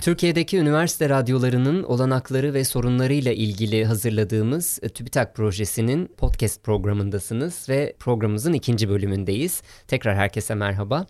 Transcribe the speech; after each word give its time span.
Türkiye'deki 0.00 0.58
üniversite 0.58 1.08
radyolarının 1.08 1.82
olanakları 1.82 2.54
ve 2.54 2.64
sorunlarıyla 2.64 3.32
ilgili 3.32 3.84
hazırladığımız 3.84 4.78
e, 4.82 4.88
TÜBİTAK 4.88 5.34
projesinin 5.34 6.06
podcast 6.06 6.64
programındasınız 6.64 7.68
ve 7.68 7.96
programımızın 7.98 8.52
ikinci 8.52 8.88
bölümündeyiz. 8.88 9.62
Tekrar 9.88 10.16
herkese 10.16 10.54
merhaba. 10.54 11.06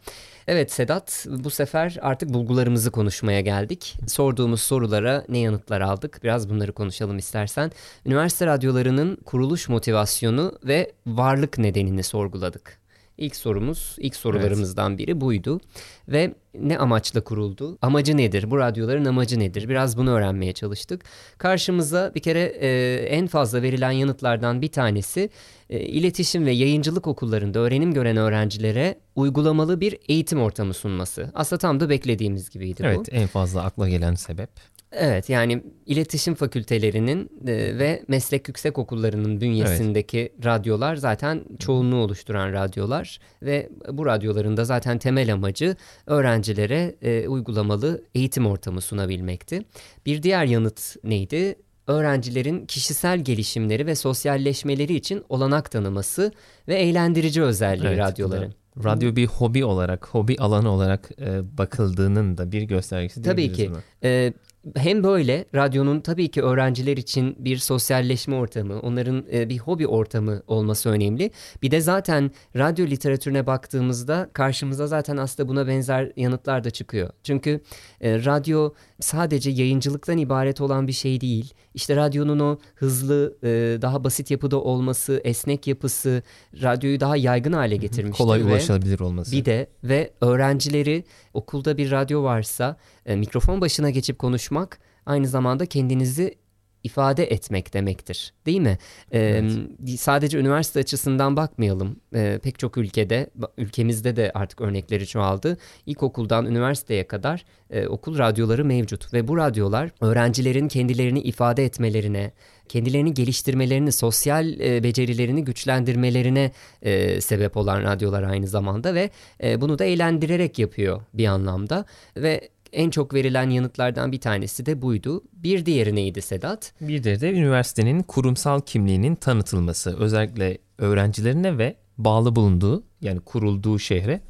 Evet 0.47 0.73
Sedat, 0.73 1.27
bu 1.31 1.51
sefer 1.51 1.97
artık 2.01 2.29
bulgularımızı 2.29 2.91
konuşmaya 2.91 3.41
geldik. 3.41 3.97
Sorduğumuz 4.07 4.63
sorulara 4.63 5.25
ne 5.29 5.39
yanıtlar 5.39 5.81
aldık? 5.81 6.21
Biraz 6.23 6.51
bunları 6.51 6.73
konuşalım 6.73 7.19
istersen. 7.19 7.73
Üniversite 8.07 8.47
radyolarının 8.47 9.17
kuruluş 9.17 9.69
motivasyonu 9.69 10.59
ve 10.65 10.93
varlık 11.07 11.59
nedenini 11.59 12.03
sorguladık. 12.03 12.80
İlk 13.21 13.37
sorumuz, 13.37 13.97
ilk 13.99 14.17
sorularımızdan 14.17 14.99
biri 14.99 15.21
buydu. 15.21 15.61
Ve 16.09 16.35
ne 16.55 16.79
amaçla 16.79 17.21
kuruldu? 17.21 17.79
Amacı 17.83 18.17
nedir? 18.17 18.51
Bu 18.51 18.59
radyoların 18.59 19.05
amacı 19.05 19.39
nedir? 19.39 19.69
Biraz 19.69 19.97
bunu 19.97 20.11
öğrenmeye 20.11 20.53
çalıştık. 20.53 21.05
Karşımıza 21.39 22.13
bir 22.15 22.21
kere 22.21 22.41
e, 22.41 22.95
en 22.95 23.27
fazla 23.27 23.63
verilen 23.63 23.91
yanıtlardan 23.91 24.63
bir 24.63 24.69
tanesi 24.69 25.31
e, 25.71 25.81
iletişim 25.81 26.47
ve 26.47 26.53
yayıncılık 26.53 27.07
okullarında 27.07 27.59
öğrenim 27.59 27.95
gören 27.95 28.17
öğrencilere 28.17 28.99
uygulamalı 29.17 29.81
bir 29.81 29.99
eğitim 30.09 30.41
ortamı 30.41 30.75
sunması. 30.75 31.31
Aslında 31.35 31.61
tam 31.61 31.81
da 31.81 31.89
beklediğimiz 31.89 32.51
gibiydi 32.51 32.83
evet, 32.85 32.99
bu. 32.99 33.01
Evet 33.01 33.23
en 33.23 33.27
fazla 33.27 33.63
akla 33.63 33.89
gelen 33.89 34.15
sebep. 34.15 34.51
Evet 34.93 35.29
yani 35.29 35.63
iletişim 35.87 36.35
fakültelerinin 36.35 37.31
e, 37.47 37.79
ve 37.79 38.03
meslek 38.09 38.49
yüksek 38.49 38.79
okullarının 38.79 39.41
bünyesindeki 39.41 40.19
evet. 40.19 40.45
radyolar 40.45 40.97
zaten 40.97 41.45
çoğunluğu 41.59 41.97
oluşturan 41.97 42.53
radyolar 42.53 43.21
ve 43.43 43.69
bu 43.93 44.07
radyoların 44.07 44.57
da 44.57 44.65
zaten 44.65 44.99
temel 44.99 45.33
amacı 45.33 45.77
öğrencilere 46.07 46.97
e, 47.03 47.29
uygulamalı 47.29 48.05
eğitim 48.15 48.47
ortamı 48.47 48.81
sunabilmekti. 48.81 49.63
Bir 50.07 50.23
diğer 50.23 50.45
yanıt 50.45 50.97
neydi? 51.05 51.55
Öğrencilerin 51.87 52.67
kişisel 52.67 53.19
gelişimleri 53.19 53.87
ve 53.87 53.95
sosyalleşmeleri 53.95 54.95
için 54.95 55.25
olanak 55.29 55.71
tanıması 55.71 56.33
ve 56.69 56.75
eğlendirici 56.75 57.43
özelliği 57.43 57.89
evet, 57.89 57.99
radyoların. 57.99 58.55
Radyo 58.85 59.17
bir 59.17 59.27
hobi 59.27 59.65
olarak, 59.65 60.07
hobi 60.07 60.37
alanı 60.39 60.71
olarak 60.71 61.11
e, 61.21 61.59
bakıldığının 61.59 62.39
da 62.39 62.53
bir 62.53 62.63
göstergesi 62.63 63.23
Tabii 63.23 63.53
ki. 63.53 63.71
E, 64.05 64.33
hem 64.77 65.05
böyle 65.05 65.45
radyonun 65.55 66.01
tabii 66.01 66.31
ki 66.31 66.43
öğrenciler 66.43 66.97
için 66.97 67.37
bir 67.39 67.57
sosyalleşme 67.57 68.35
ortamı, 68.35 68.81
onların 68.81 69.25
e, 69.33 69.49
bir 69.49 69.59
hobi 69.59 69.87
ortamı 69.87 70.43
olması 70.47 70.91
önemli. 70.91 71.31
Bir 71.63 71.71
de 71.71 71.81
zaten 71.81 72.31
radyo 72.57 72.87
literatürüne 72.87 73.47
baktığımızda 73.47 74.31
karşımıza 74.33 74.87
zaten 74.87 75.17
aslında 75.17 75.49
buna 75.49 75.67
benzer 75.67 76.13
yanıtlar 76.17 76.65
da 76.65 76.71
çıkıyor. 76.71 77.11
Çünkü 77.23 77.61
e, 78.01 78.25
radyo 78.25 78.73
sadece 79.01 79.51
yayıncılıktan 79.51 80.19
ibaret 80.19 80.61
olan 80.61 80.87
bir 80.87 80.93
şey 80.93 81.21
değil. 81.21 81.55
İşte 81.75 81.97
radyonun 81.97 82.41
o 82.41 82.59
hızlı, 82.75 83.37
e, 83.43 83.49
daha 83.83 84.05
basit 84.05 84.31
yapıda 84.31 84.61
olması, 84.61 85.21
esnek 85.25 85.67
yapısı 85.67 86.23
radyoyu 86.63 87.01
daha 87.01 87.17
yaygın 87.17 87.53
hale 87.53 87.77
getirmiştir. 87.77 88.25
Kolay 88.25 88.43
ulaşılabilir 88.43 89.01
olması. 89.01 89.33
Bir 89.33 89.45
de 89.45 89.71
ve 89.85 90.11
öğrencileri 90.21 91.05
okulda 91.35 91.77
bir 91.77 91.91
radyo 91.91 92.23
varsa 92.23 92.77
e, 93.07 93.17
mikrofon 93.17 93.61
başına 93.61 93.91
geçip 93.91 94.19
konuşmak 94.19 94.79
aynı 95.07 95.29
zamanda 95.29 95.67
kendinizi 95.67 96.35
ifade 96.85 97.25
etmek 97.25 97.75
demektir. 97.75 98.33
Değil 98.47 98.61
mi? 98.61 98.79
Evet. 99.13 99.45
Ee, 99.89 99.97
sadece 99.97 100.39
üniversite 100.39 100.81
açısından 100.81 101.37
bakmayalım. 101.37 101.97
Ee, 102.15 102.41
pek 102.43 102.59
çok 102.59 102.77
ülkede, 102.77 103.31
ülkemizde 103.59 104.17
de 104.17 104.31
artık 104.35 104.61
örnekleri 104.61 105.07
çoğaldı. 105.07 105.59
İlkokuldan 105.87 106.47
üniversiteye 106.47 107.07
kadar 107.07 107.45
e, 107.71 107.87
okul 107.87 108.19
radyoları 108.19 108.65
mevcut 108.65 109.15
ve 109.15 109.29
bu 109.29 109.37
radyolar 109.37 109.91
öğrencilerin 110.01 110.69
kendilerini 110.69 111.21
ifade 111.21 111.65
etmelerine, 111.65 112.33
kendilerini 112.69 113.15
geliştirmelerini, 113.15 113.93
sosyal 113.93 114.61
e, 114.61 114.83
becerilerini 114.83 115.45
güçlendirmelerine 115.45 116.53
e, 116.83 117.21
sebep 117.21 117.57
olan 117.57 117.83
radyolar 117.83 118.23
aynı 118.23 118.47
zamanda 118.47 118.95
ve 118.95 119.11
e, 119.43 119.61
bunu 119.61 119.79
da 119.79 119.85
eğlendirerek 119.85 120.59
yapıyor 120.59 121.01
bir 121.15 121.27
anlamda 121.27 121.85
ve 122.17 122.49
en 122.73 122.91
çok 122.91 123.15
verilen 123.15 123.51
yanıtlardan 123.51 124.13
bir 124.13 124.21
tanesi 124.21 124.67
de 124.67 124.83
buydu. 124.83 125.25
Bir 125.33 125.67
diğeri 125.67 125.95
neydi 125.95 126.23
Sedat? 126.23 126.73
Bir 126.81 127.05
diğeri 127.05 127.21
de 127.21 127.33
üniversitenin 127.33 128.03
kurumsal 128.03 128.61
kimliğinin 128.61 129.15
tanıtılması. 129.15 129.97
Özellikle 129.99 130.59
öğrencilerine 130.79 131.59
ve 131.59 131.77
bağlı 131.99 132.37
bulunduğu 132.37 132.85
yani 133.01 133.21
kurulduğu 133.21 133.79
şehre 133.79 134.21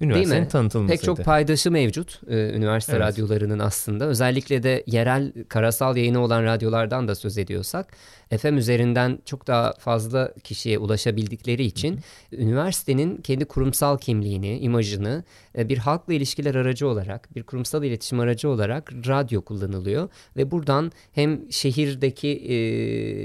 üniversitenin 0.00 0.48
tanıtılmasıydı. 0.48 1.00
Pek 1.00 1.06
çok 1.06 1.24
paydaşı 1.24 1.70
mevcut 1.70 2.20
e, 2.28 2.50
üniversite 2.50 2.92
evet. 2.92 3.02
radyolarının 3.02 3.58
aslında. 3.58 4.06
Özellikle 4.06 4.62
de 4.62 4.84
yerel 4.86 5.32
karasal 5.48 5.96
yayını 5.96 6.20
olan 6.20 6.44
radyolardan 6.44 7.08
da 7.08 7.14
söz 7.14 7.38
ediyorsak 7.38 7.96
FM 8.38 8.56
üzerinden 8.56 9.18
çok 9.24 9.46
daha 9.46 9.72
fazla 9.72 10.34
kişiye 10.44 10.78
ulaşabildikleri 10.78 11.64
için 11.64 11.92
hı 11.96 12.36
hı. 12.36 12.40
üniversitenin 12.40 13.16
kendi 13.16 13.44
kurumsal 13.44 13.98
kimliğini, 13.98 14.58
imajını 14.58 15.24
e, 15.58 15.68
bir 15.68 15.78
halkla 15.78 16.14
ilişkiler 16.14 16.54
aracı 16.54 16.88
olarak, 16.88 17.36
bir 17.36 17.42
kurumsal 17.42 17.84
iletişim 17.84 18.20
aracı 18.20 18.48
olarak 18.48 18.92
radyo 18.92 19.42
kullanılıyor 19.42 20.08
ve 20.36 20.50
buradan 20.50 20.92
hem 21.12 21.52
şehirdeki 21.52 22.28
e, 22.28 22.56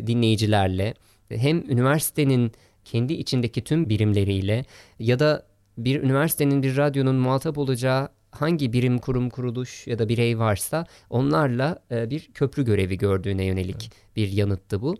dinleyicilerle 0.08 0.94
hem 1.30 1.72
üniversitenin 1.72 2.52
kendi 2.86 3.14
içindeki 3.14 3.64
tüm 3.64 3.90
birimleriyle 3.90 4.66
ya 5.00 5.20
da 5.20 5.46
bir 5.78 6.04
üniversitenin 6.04 6.64
bir 6.64 6.78
radyonun 6.78 7.16
muhatap 7.16 7.58
olacağı 7.58 8.10
hangi 8.32 8.74
birim, 8.74 9.00
kurum, 9.00 9.30
kuruluş 9.30 9.88
ya 9.88 10.00
da 10.00 10.10
birey 10.10 10.40
varsa 10.40 10.86
onlarla 11.10 11.80
e, 11.92 12.10
bir 12.10 12.32
köprü 12.34 12.66
görevi 12.66 12.98
gördüğüne 12.98 13.44
yönelik 13.46 13.92
bir 14.16 14.32
yanıttı 14.32 14.82
bu. 14.82 14.96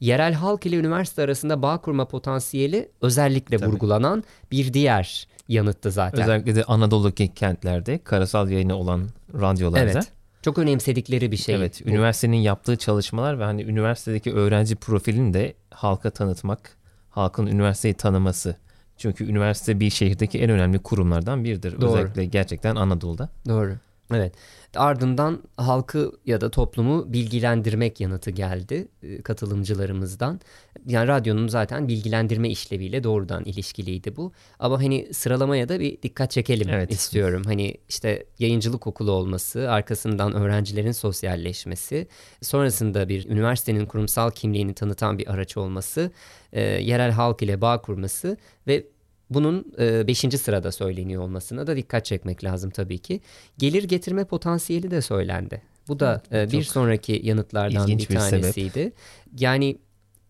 Yerel 0.00 0.32
halk 0.32 0.66
ile 0.66 0.76
üniversite 0.76 1.22
arasında 1.22 1.62
bağ 1.62 1.78
kurma 1.78 2.08
potansiyeli 2.08 2.90
özellikle 3.00 3.58
Tabii. 3.58 3.70
vurgulanan 3.70 4.24
bir 4.52 4.72
diğer 4.72 5.28
yanıttı 5.48 5.90
zaten. 5.90 6.22
Özellikle 6.22 6.54
de 6.54 6.64
Anadolu'daki 6.64 7.34
kentlerde 7.34 7.98
karasal 7.98 8.50
yayını 8.50 8.76
olan 8.76 9.08
radyolarda. 9.40 9.90
Evet. 9.90 10.12
Çok 10.42 10.58
önemsedikleri 10.58 11.32
bir 11.32 11.36
şey. 11.36 11.54
Evet, 11.54 11.82
bu. 11.84 11.88
üniversitenin 11.88 12.36
yaptığı 12.36 12.76
çalışmalar 12.76 13.38
ve 13.38 13.44
hani 13.44 13.62
üniversitedeki 13.62 14.32
öğrenci 14.32 14.76
profilini 14.76 15.34
de 15.34 15.54
halka 15.70 16.10
tanıtmak, 16.10 16.76
halkın 17.10 17.46
üniversiteyi 17.46 17.94
tanıması 17.94 18.56
çünkü 19.00 19.24
üniversite 19.24 19.80
bir 19.80 19.90
şehirdeki 19.90 20.38
en 20.38 20.50
önemli 20.50 20.78
kurumlardan 20.78 21.44
biridir. 21.44 21.80
Doğru. 21.80 21.90
Özellikle 21.90 22.24
gerçekten 22.24 22.76
Anadolu'da. 22.76 23.28
Doğru. 23.48 23.76
Evet. 24.14 24.34
Ardından 24.76 25.42
halkı 25.56 26.12
ya 26.26 26.40
da 26.40 26.50
toplumu 26.50 27.12
bilgilendirmek 27.12 28.00
yanıtı 28.00 28.30
geldi 28.30 28.88
e, 29.02 29.22
katılımcılarımızdan. 29.22 30.40
Yani 30.86 31.08
radyonun 31.08 31.48
zaten 31.48 31.88
bilgilendirme 31.88 32.50
işleviyle 32.50 33.04
doğrudan 33.04 33.44
ilişkiliydi 33.44 34.16
bu. 34.16 34.32
Ama 34.58 34.78
hani 34.78 35.14
sıralamaya 35.14 35.68
da 35.68 35.80
bir 35.80 36.02
dikkat 36.02 36.30
çekelim 36.30 36.68
evet. 36.68 36.92
istiyorum. 36.92 37.42
Hani 37.44 37.74
işte 37.88 38.26
yayıncılık 38.38 38.86
okulu 38.86 39.10
olması, 39.10 39.70
arkasından 39.70 40.32
öğrencilerin 40.32 40.92
sosyalleşmesi, 40.92 42.08
sonrasında 42.42 43.08
bir 43.08 43.28
üniversitenin 43.28 43.86
kurumsal 43.86 44.30
kimliğini 44.30 44.74
tanıtan 44.74 45.18
bir 45.18 45.32
araç 45.32 45.56
olması, 45.56 46.10
e, 46.52 46.60
yerel 46.60 47.10
halk 47.10 47.42
ile 47.42 47.60
bağ 47.60 47.80
kurması 47.82 48.36
ve 48.66 48.86
bunun 49.30 49.72
5. 49.78 50.24
E, 50.24 50.30
sırada 50.30 50.72
söyleniyor 50.72 51.22
olmasına 51.22 51.66
da 51.66 51.76
dikkat 51.76 52.04
çekmek 52.04 52.44
lazım 52.44 52.70
tabii 52.70 52.98
ki. 52.98 53.20
Gelir 53.58 53.84
getirme 53.84 54.24
potansiyeli 54.24 54.90
de 54.90 55.02
söylendi. 55.02 55.62
Bu 55.88 56.00
da 56.00 56.22
evet, 56.30 56.52
bir 56.52 56.62
sonraki 56.62 57.20
yanıtlardan 57.24 57.88
bir, 57.88 57.98
bir 57.98 58.06
tanesiydi. 58.06 58.70
Sebep. 58.70 58.94
Yani 59.38 59.78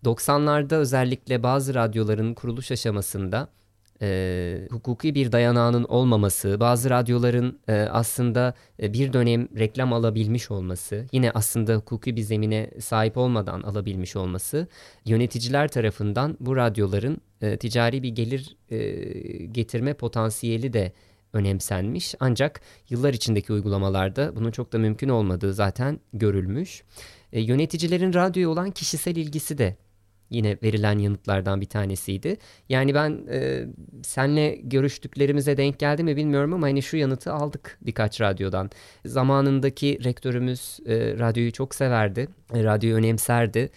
90'larda 0.04 0.74
özellikle 0.74 1.42
bazı 1.42 1.74
radyoların 1.74 2.34
kuruluş 2.34 2.72
aşamasında 2.72 3.48
e, 4.02 4.68
hukuki 4.70 5.14
bir 5.14 5.32
dayanağının 5.32 5.84
olmaması, 5.84 6.60
bazı 6.60 6.90
radyoların 6.90 7.58
e, 7.68 7.72
aslında 7.72 8.54
e, 8.82 8.92
bir 8.92 9.12
dönem 9.12 9.48
reklam 9.58 9.92
alabilmiş 9.92 10.50
olması, 10.50 11.06
yine 11.12 11.30
aslında 11.30 11.74
hukuki 11.74 12.16
bir 12.16 12.22
zemine 12.22 12.70
sahip 12.80 13.16
olmadan 13.16 13.62
alabilmiş 13.62 14.16
olması, 14.16 14.66
yöneticiler 15.04 15.68
tarafından 15.68 16.36
bu 16.40 16.56
radyoların 16.56 17.18
e, 17.40 17.56
ticari 17.56 18.02
bir 18.02 18.08
gelir 18.08 18.56
e, 18.70 18.78
getirme 19.46 19.94
potansiyeli 19.94 20.72
de 20.72 20.92
önemsenmiş. 21.32 22.14
Ancak 22.20 22.60
yıllar 22.88 23.14
içindeki 23.14 23.52
uygulamalarda 23.52 24.36
bunun 24.36 24.50
çok 24.50 24.72
da 24.72 24.78
mümkün 24.78 25.08
olmadığı 25.08 25.54
zaten 25.54 26.00
görülmüş. 26.12 26.82
E, 27.32 27.40
yöneticilerin 27.40 28.14
radyoya 28.14 28.48
olan 28.48 28.70
kişisel 28.70 29.16
ilgisi 29.16 29.58
de 29.58 29.76
yine 30.30 30.56
verilen 30.62 30.98
yanıtlardan 30.98 31.60
bir 31.60 31.66
tanesiydi. 31.66 32.36
Yani 32.68 32.94
ben 32.94 33.20
e, 33.30 33.66
senle 34.02 34.54
görüştüklerimize 34.62 35.56
denk 35.56 35.78
geldi 35.78 36.02
mi 36.02 36.16
bilmiyorum 36.16 36.52
ama 36.52 36.66
hani 36.66 36.82
şu 36.82 36.96
yanıtı 36.96 37.32
aldık 37.32 37.78
birkaç 37.80 38.20
radyodan. 38.20 38.70
Zamanındaki 39.04 40.04
rektörümüz 40.04 40.78
e, 40.86 40.96
radyoyu 41.18 41.52
çok 41.52 41.74
severdi, 41.74 42.28
e, 42.54 42.64
radyoyu 42.64 42.96
önemserdi 42.96 43.70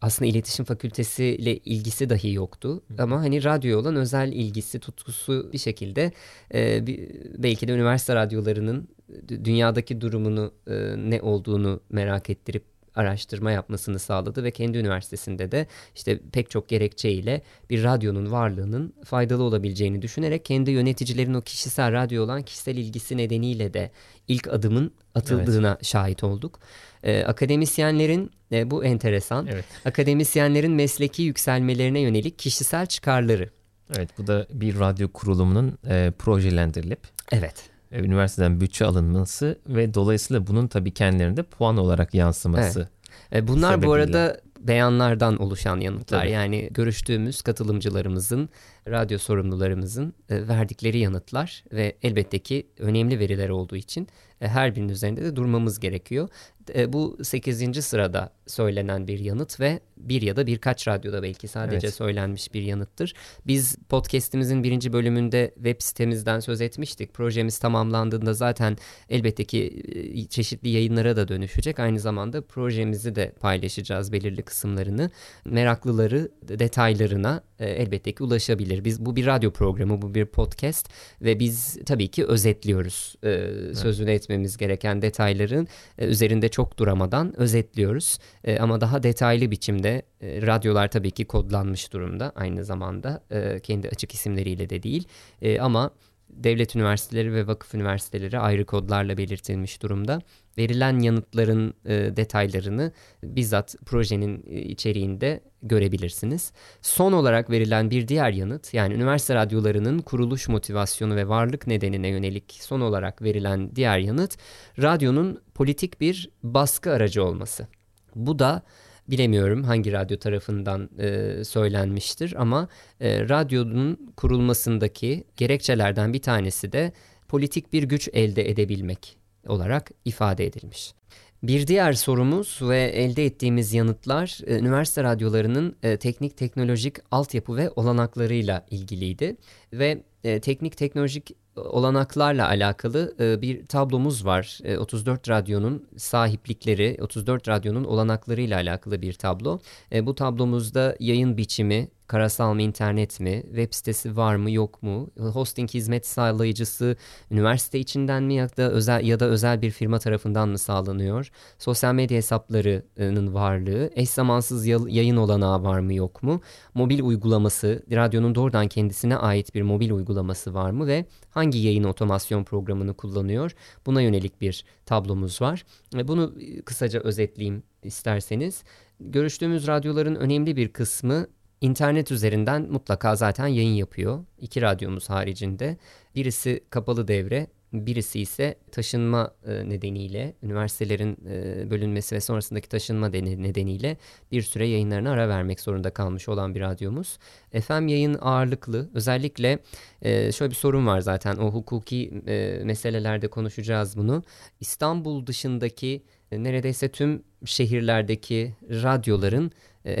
aslında 0.00 0.30
iletişim 0.30 0.64
fakültesiyle 0.64 1.56
ilgisi 1.56 2.10
dahi 2.10 2.32
yoktu. 2.32 2.82
Hı. 2.96 3.02
Ama 3.02 3.20
hani 3.20 3.44
radyo 3.44 3.80
olan 3.80 3.96
özel 3.96 4.32
ilgisi, 4.32 4.80
tutkusu 4.80 5.50
bir 5.52 5.58
şekilde 5.58 6.12
e, 6.54 6.86
bir, 6.86 7.10
belki 7.38 7.68
de 7.68 7.72
üniversite 7.72 8.14
radyolarının 8.14 8.88
dünyadaki 9.28 10.00
durumunu 10.00 10.52
e, 10.66 10.74
ne 10.96 11.22
olduğunu 11.22 11.80
merak 11.90 12.30
ettirip 12.30 12.64
araştırma 12.94 13.50
yapmasını 13.50 13.98
sağladı 13.98 14.44
ve 14.44 14.50
kendi 14.50 14.78
üniversitesinde 14.78 15.52
de 15.52 15.66
işte 15.94 16.20
pek 16.32 16.50
çok 16.50 16.68
gerekçeyle 16.68 17.42
bir 17.70 17.84
radyonun 17.84 18.30
varlığının 18.32 18.94
faydalı 19.04 19.42
olabileceğini 19.42 20.02
düşünerek 20.02 20.44
kendi 20.44 20.70
yöneticilerin 20.70 21.34
o 21.34 21.40
kişisel 21.40 21.92
radyo 21.92 22.24
olan 22.24 22.42
kişisel 22.42 22.76
ilgisi 22.76 23.16
nedeniyle 23.16 23.74
de 23.74 23.90
ilk 24.28 24.48
adımın 24.48 24.92
atıldığına 25.14 25.70
evet. 25.70 25.84
şahit 25.84 26.24
olduk. 26.24 26.60
Ee, 27.02 27.24
akademisyenlerin 27.24 28.30
e, 28.52 28.70
bu 28.70 28.84
enteresan. 28.84 29.46
Evet. 29.46 29.64
Akademisyenlerin 29.84 30.72
mesleki 30.72 31.22
yükselmelerine 31.22 32.00
yönelik 32.00 32.38
kişisel 32.38 32.86
çıkarları. 32.86 33.50
Evet 33.96 34.10
bu 34.18 34.26
da 34.26 34.46
bir 34.52 34.78
radyo 34.78 35.08
kurulumunun 35.08 35.78
e, 35.88 36.12
projelendirilip 36.18 37.00
Evet 37.32 37.69
üniversiteden 37.92 38.60
bütçe 38.60 38.84
alınması 38.84 39.58
ve 39.66 39.94
dolayısıyla 39.94 40.46
bunun 40.46 40.66
tabii 40.68 40.94
kendilerinde 40.94 41.42
puan 41.42 41.76
olarak 41.76 42.14
yansıması. 42.14 42.88
Evet. 43.32 43.44
E, 43.44 43.48
bunlar 43.48 43.70
sebebiyle. 43.70 43.88
bu 43.88 43.92
arada 43.92 44.40
beyanlardan 44.60 45.36
oluşan 45.36 45.80
yanıtlar. 45.80 46.20
Tabii. 46.20 46.30
Yani 46.30 46.68
görüştüğümüz 46.70 47.42
katılımcılarımızın, 47.42 48.48
radyo 48.90 49.18
sorumlularımızın 49.18 50.14
e, 50.28 50.48
verdikleri 50.48 50.98
yanıtlar 50.98 51.64
ve 51.72 51.96
elbette 52.02 52.38
ki 52.38 52.66
önemli 52.78 53.18
veriler 53.18 53.48
olduğu 53.48 53.76
için 53.76 54.08
her 54.40 54.74
birinin 54.74 54.88
üzerinde 54.88 55.22
de 55.22 55.36
durmamız 55.36 55.80
gerekiyor. 55.80 56.28
E, 56.74 56.92
bu 56.92 57.18
8. 57.22 57.84
sırada 57.84 58.32
söylenen 58.46 59.08
bir 59.08 59.18
yanıt 59.18 59.60
ve 59.60 59.80
bir 59.96 60.22
ya 60.22 60.36
da 60.36 60.46
birkaç 60.46 60.88
radyoda 60.88 61.22
belki 61.22 61.48
sadece 61.48 61.86
evet. 61.86 61.94
söylenmiş 61.94 62.54
bir 62.54 62.62
yanıttır. 62.62 63.14
Biz 63.46 63.76
podcast'imizin 63.88 64.64
birinci 64.64 64.92
bölümünde 64.92 65.52
web 65.54 65.76
sitemizden 65.78 66.40
söz 66.40 66.60
etmiştik. 66.60 67.14
Projemiz 67.14 67.58
tamamlandığında 67.58 68.34
zaten 68.34 68.76
elbette 69.08 69.44
ki 69.44 69.82
e, 69.94 70.24
çeşitli 70.26 70.68
yayınlara 70.68 71.16
da 71.16 71.28
dönüşecek. 71.28 71.78
Aynı 71.78 72.00
zamanda 72.00 72.42
projemizi 72.42 73.14
de 73.14 73.32
paylaşacağız 73.40 74.12
belirli 74.12 74.42
kısımlarını. 74.42 75.10
Meraklıları 75.44 76.28
detaylarına 76.42 77.42
e, 77.60 77.70
elbette 77.70 78.12
ki 78.12 78.22
ulaşabilir. 78.22 78.84
Biz 78.84 79.06
bu 79.06 79.16
bir 79.16 79.26
radyo 79.26 79.50
programı, 79.50 80.02
bu 80.02 80.14
bir 80.14 80.26
podcast 80.26 80.88
ve 81.22 81.40
biz 81.40 81.78
tabii 81.86 82.08
ki 82.08 82.24
özetliyoruz. 82.24 83.14
Evet. 83.22 83.78
Sözünü 83.78 84.10
etmemiz 84.10 84.56
gereken 84.56 85.02
detayların 85.02 85.68
üzerinde 85.98 86.48
çok 86.48 86.60
çok 86.60 86.78
duramadan 86.78 87.40
özetliyoruz. 87.40 88.18
E, 88.44 88.58
ama 88.58 88.80
daha 88.80 89.02
detaylı 89.02 89.50
biçimde 89.50 90.02
e, 90.20 90.42
radyolar 90.42 90.90
tabii 90.90 91.10
ki 91.10 91.24
kodlanmış 91.24 91.92
durumda 91.92 92.32
aynı 92.34 92.64
zamanda 92.64 93.22
e, 93.30 93.60
kendi 93.60 93.88
açık 93.88 94.14
isimleriyle 94.14 94.70
de 94.70 94.82
değil. 94.82 95.08
E, 95.42 95.60
ama 95.60 95.90
devlet 96.32 96.76
üniversiteleri 96.76 97.34
ve 97.34 97.46
vakıf 97.46 97.74
üniversiteleri 97.74 98.38
ayrı 98.38 98.64
kodlarla 98.66 99.18
belirtilmiş 99.18 99.82
durumda. 99.82 100.18
Verilen 100.58 100.98
yanıtların 100.98 101.74
e, 101.84 102.16
detaylarını 102.16 102.92
bizzat 103.22 103.76
projenin 103.86 104.44
e, 104.46 104.60
içeriğinde 104.60 105.40
görebilirsiniz. 105.62 106.52
Son 106.82 107.12
olarak 107.12 107.50
verilen 107.50 107.90
bir 107.90 108.08
diğer 108.08 108.32
yanıt 108.32 108.74
yani 108.74 108.94
üniversite 108.94 109.34
radyolarının 109.34 109.98
kuruluş 109.98 110.48
motivasyonu 110.48 111.16
ve 111.16 111.28
varlık 111.28 111.66
nedenine 111.66 112.08
yönelik 112.08 112.58
son 112.60 112.80
olarak 112.80 113.22
verilen 113.22 113.76
diğer 113.76 113.98
yanıt 113.98 114.36
radyonun 114.78 115.42
politik 115.54 116.00
bir 116.00 116.30
baskı 116.42 116.92
aracı 116.92 117.24
olması. 117.24 117.66
Bu 118.14 118.38
da 118.38 118.62
bilemiyorum 119.10 119.64
hangi 119.64 119.92
radyo 119.92 120.18
tarafından 120.18 120.90
e, 120.98 121.44
söylenmiştir 121.44 122.34
ama 122.38 122.68
e, 123.00 123.28
radyonun 123.28 124.12
kurulmasındaki 124.16 125.24
gerekçelerden 125.36 126.12
bir 126.12 126.22
tanesi 126.22 126.72
de 126.72 126.92
politik 127.28 127.72
bir 127.72 127.82
güç 127.82 128.08
elde 128.12 128.50
edebilmek 128.50 129.16
olarak 129.46 129.90
ifade 130.04 130.46
edilmiş. 130.46 130.94
Bir 131.42 131.66
diğer 131.66 131.92
sorumuz 131.92 132.58
ve 132.62 132.82
elde 132.82 133.24
ettiğimiz 133.24 133.74
yanıtlar 133.74 134.40
e, 134.46 134.58
üniversite 134.58 135.02
radyolarının 135.02 135.76
e, 135.82 135.96
teknik 135.96 136.36
teknolojik 136.36 136.96
altyapı 137.10 137.56
ve 137.56 137.70
olanaklarıyla 137.70 138.66
ilgiliydi 138.70 139.36
ve 139.72 140.02
e, 140.24 140.40
teknik 140.40 140.76
teknolojik 140.76 141.30
olanaklarla 141.64 142.48
alakalı 142.48 143.14
e, 143.20 143.42
bir 143.42 143.66
tablomuz 143.66 144.26
var. 144.26 144.58
E, 144.64 144.78
34 144.78 145.28
radyonun 145.28 145.88
sahiplikleri, 145.96 146.96
34 147.00 147.48
radyonun 147.48 147.84
olanaklarıyla 147.84 148.56
alakalı 148.56 149.02
bir 149.02 149.12
tablo. 149.12 149.60
E, 149.92 150.06
bu 150.06 150.14
tablomuzda 150.14 150.96
yayın 151.00 151.36
biçimi, 151.36 151.88
karasal 152.10 152.54
mı 152.54 152.62
internet 152.62 153.20
mi, 153.20 153.42
web 153.46 153.68
sitesi 153.74 154.16
var 154.16 154.36
mı 154.36 154.50
yok 154.50 154.82
mu, 154.82 155.10
hosting 155.18 155.70
hizmet 155.70 156.06
sağlayıcısı 156.06 156.96
üniversite 157.30 157.78
içinden 157.78 158.22
mi 158.22 158.34
ya 158.34 158.48
da 158.56 158.70
özel 158.70 159.04
ya 159.04 159.20
da 159.20 159.24
özel 159.24 159.62
bir 159.62 159.70
firma 159.70 159.98
tarafından 159.98 160.48
mı 160.48 160.58
sağlanıyor, 160.58 161.30
sosyal 161.58 161.94
medya 161.94 162.16
hesaplarının 162.16 163.34
varlığı, 163.34 163.90
eş 163.94 164.10
zamansız 164.10 164.66
yayın 164.66 165.16
olanağı 165.16 165.62
var 165.62 165.80
mı 165.80 165.94
yok 165.94 166.22
mu, 166.22 166.40
mobil 166.74 167.00
uygulaması, 167.00 167.82
radyonun 167.90 168.34
doğrudan 168.34 168.68
kendisine 168.68 169.16
ait 169.16 169.54
bir 169.54 169.62
mobil 169.62 169.90
uygulaması 169.90 170.54
var 170.54 170.70
mı 170.70 170.86
ve 170.86 171.04
hangi 171.30 171.58
yayın 171.58 171.84
otomasyon 171.84 172.44
programını 172.44 172.94
kullanıyor, 172.94 173.52
buna 173.86 174.00
yönelik 174.02 174.40
bir 174.40 174.64
tablomuz 174.86 175.40
var. 175.40 175.64
Bunu 176.04 176.34
kısaca 176.64 177.00
özetleyeyim 177.00 177.62
isterseniz. 177.82 178.64
Görüştüğümüz 179.00 179.66
radyoların 179.66 180.14
önemli 180.14 180.56
bir 180.56 180.68
kısmı 180.68 181.26
İnternet 181.60 182.10
üzerinden 182.10 182.62
mutlaka 182.70 183.16
zaten 183.16 183.46
yayın 183.46 183.74
yapıyor. 183.74 184.24
İki 184.38 184.62
radyomuz 184.62 185.10
haricinde. 185.10 185.76
Birisi 186.14 186.60
kapalı 186.70 187.08
devre, 187.08 187.46
birisi 187.72 188.20
ise 188.20 188.54
taşınma 188.72 189.34
e, 189.46 189.68
nedeniyle, 189.68 190.34
üniversitelerin 190.42 191.18
e, 191.28 191.70
bölünmesi 191.70 192.14
ve 192.14 192.20
sonrasındaki 192.20 192.68
taşınma 192.68 193.08
nedeniyle 193.08 193.96
bir 194.32 194.42
süre 194.42 194.66
yayınlarına 194.66 195.10
ara 195.10 195.28
vermek 195.28 195.60
zorunda 195.60 195.90
kalmış 195.90 196.28
olan 196.28 196.54
bir 196.54 196.60
radyomuz. 196.60 197.18
FM 197.60 197.88
yayın 197.88 198.18
ağırlıklı. 198.20 198.90
Özellikle 198.94 199.58
e, 200.02 200.32
şöyle 200.32 200.50
bir 200.50 200.56
sorun 200.56 200.86
var 200.86 201.00
zaten 201.00 201.36
o 201.36 201.50
hukuki 201.50 202.22
meselelerde 202.64 203.28
konuşacağız 203.28 203.96
bunu. 203.96 204.22
İstanbul 204.60 205.26
dışındaki 205.26 206.02
neredeyse 206.32 206.88
tüm 206.88 207.22
şehirlerdeki 207.44 208.54
radyoların 208.70 209.52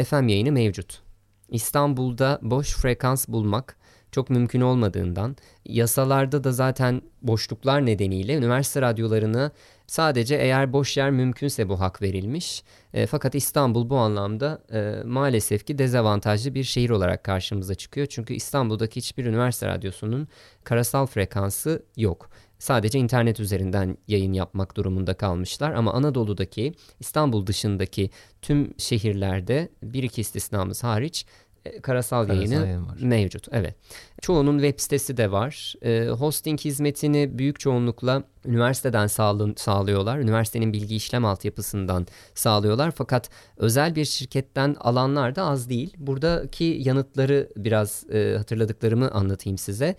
FM 0.04 0.28
yayını 0.28 0.52
mevcut. 0.52 1.09
İstanbul'da 1.50 2.38
boş 2.42 2.76
frekans 2.76 3.28
bulmak 3.28 3.76
çok 4.12 4.30
mümkün 4.30 4.60
olmadığından 4.60 5.36
yasalarda 5.64 6.44
da 6.44 6.52
zaten 6.52 7.02
boşluklar 7.22 7.86
nedeniyle 7.86 8.34
üniversite 8.34 8.82
radyolarına 8.82 9.50
sadece 9.86 10.36
eğer 10.36 10.72
boş 10.72 10.96
yer 10.96 11.10
mümkünse 11.10 11.68
bu 11.68 11.80
hak 11.80 12.02
verilmiş. 12.02 12.62
E, 12.94 13.06
fakat 13.06 13.34
İstanbul 13.34 13.90
bu 13.90 13.96
anlamda 13.96 14.62
e, 14.72 15.02
maalesef 15.04 15.66
ki 15.66 15.78
dezavantajlı 15.78 16.54
bir 16.54 16.64
şehir 16.64 16.90
olarak 16.90 17.24
karşımıza 17.24 17.74
çıkıyor. 17.74 18.06
Çünkü 18.06 18.34
İstanbul'daki 18.34 18.96
hiçbir 18.96 19.26
üniversite 19.26 19.66
radyosunun 19.66 20.28
karasal 20.64 21.06
frekansı 21.06 21.82
yok. 21.96 22.30
Sadece 22.58 22.98
internet 22.98 23.40
üzerinden 23.40 23.98
yayın 24.08 24.32
yapmak 24.32 24.76
durumunda 24.76 25.14
kalmışlar 25.14 25.72
ama 25.72 25.92
Anadolu'daki 25.92 26.74
İstanbul 27.00 27.46
dışındaki 27.46 28.10
tüm 28.42 28.74
şehirlerde 28.78 29.68
bir 29.82 30.02
iki 30.02 30.20
istisnamız 30.20 30.84
hariç 30.84 31.26
karasal, 31.64 31.82
karasal 31.82 32.28
yayını 32.28 32.66
yayın 32.66 32.86
var. 32.86 32.98
mevcut. 33.00 33.48
Evet. 33.52 33.74
Çoğunun 34.22 34.58
web 34.58 34.80
sitesi 34.80 35.16
de 35.16 35.32
var. 35.32 35.74
E, 35.82 36.08
hosting 36.08 36.60
hizmetini 36.60 37.38
büyük 37.38 37.60
çoğunlukla 37.60 38.22
üniversiteden 38.44 39.06
sağlı, 39.06 39.54
sağlıyorlar. 39.56 40.18
Üniversitenin 40.18 40.72
bilgi 40.72 40.96
işlem 40.96 41.24
altyapısından 41.24 42.06
sağlıyorlar. 42.34 42.90
Fakat 42.90 43.30
özel 43.56 43.94
bir 43.94 44.04
şirketten 44.04 44.76
alanlar 44.80 45.34
da 45.34 45.42
az 45.44 45.68
değil. 45.68 45.94
Buradaki 45.98 46.64
yanıtları 46.64 47.48
biraz 47.56 48.10
e, 48.10 48.34
hatırladıklarımı 48.36 49.10
anlatayım 49.10 49.58
size. 49.58 49.96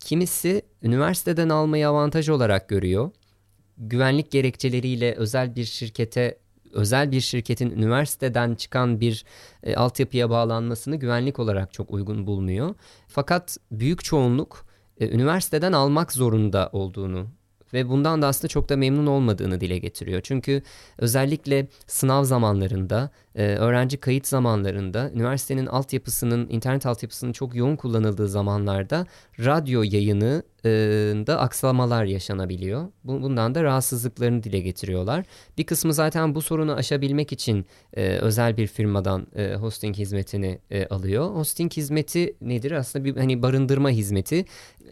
Kimisi 0.00 0.62
üniversiteden 0.82 1.48
almayı 1.48 1.88
avantaj 1.88 2.28
olarak 2.28 2.68
görüyor. 2.68 3.10
Güvenlik 3.78 4.30
gerekçeleriyle 4.30 5.14
özel 5.14 5.56
bir 5.56 5.64
şirkete 5.64 6.38
özel 6.72 7.12
bir 7.12 7.20
şirketin 7.20 7.70
üniversiteden 7.70 8.54
çıkan 8.54 9.00
bir 9.00 9.24
e, 9.62 9.74
altyapıya 9.74 10.30
bağlanmasını 10.30 10.96
güvenlik 10.96 11.38
olarak 11.38 11.72
çok 11.72 11.90
uygun 11.90 12.26
bulmuyor. 12.26 12.74
Fakat 13.08 13.56
büyük 13.70 14.04
çoğunluk 14.04 14.66
e, 15.00 15.08
üniversiteden 15.08 15.72
almak 15.72 16.12
zorunda 16.12 16.70
olduğunu 16.72 17.26
ve 17.72 17.88
bundan 17.88 18.22
da 18.22 18.26
aslında 18.26 18.48
çok 18.48 18.68
da 18.68 18.76
memnun 18.76 19.06
olmadığını 19.06 19.60
dile 19.60 19.78
getiriyor. 19.78 20.20
Çünkü 20.24 20.62
özellikle 20.98 21.68
sınav 21.86 22.24
zamanlarında 22.24 23.10
e, 23.38 23.42
öğrenci 23.42 23.96
kayıt 23.96 24.26
zamanlarında 24.26 25.10
üniversitenin 25.10 25.66
altyapısının 25.66 26.48
internet 26.50 26.86
altyapısının 26.86 27.32
çok 27.32 27.54
yoğun 27.54 27.76
kullanıldığı 27.76 28.28
zamanlarda 28.28 29.06
radyo 29.38 29.82
yayını 29.82 30.42
da 31.26 31.40
aksamalar 31.40 32.04
yaşanabiliyor. 32.04 32.88
Bundan 33.04 33.54
da 33.54 33.64
rahatsızlıklarını 33.64 34.42
dile 34.42 34.60
getiriyorlar. 34.60 35.24
Bir 35.58 35.64
kısmı 35.64 35.94
zaten 35.94 36.34
bu 36.34 36.42
sorunu 36.42 36.72
aşabilmek 36.72 37.32
için 37.32 37.66
e, 37.96 38.08
özel 38.08 38.56
bir 38.56 38.66
firmadan 38.66 39.26
e, 39.36 39.54
hosting 39.54 39.96
hizmetini 39.96 40.58
e, 40.70 40.86
alıyor. 40.86 41.30
Hosting 41.34 41.72
hizmeti 41.72 42.36
nedir? 42.40 42.72
Aslında 42.72 43.04
bir 43.04 43.16
hani 43.16 43.42
barındırma 43.42 43.90
hizmeti. 43.90 44.44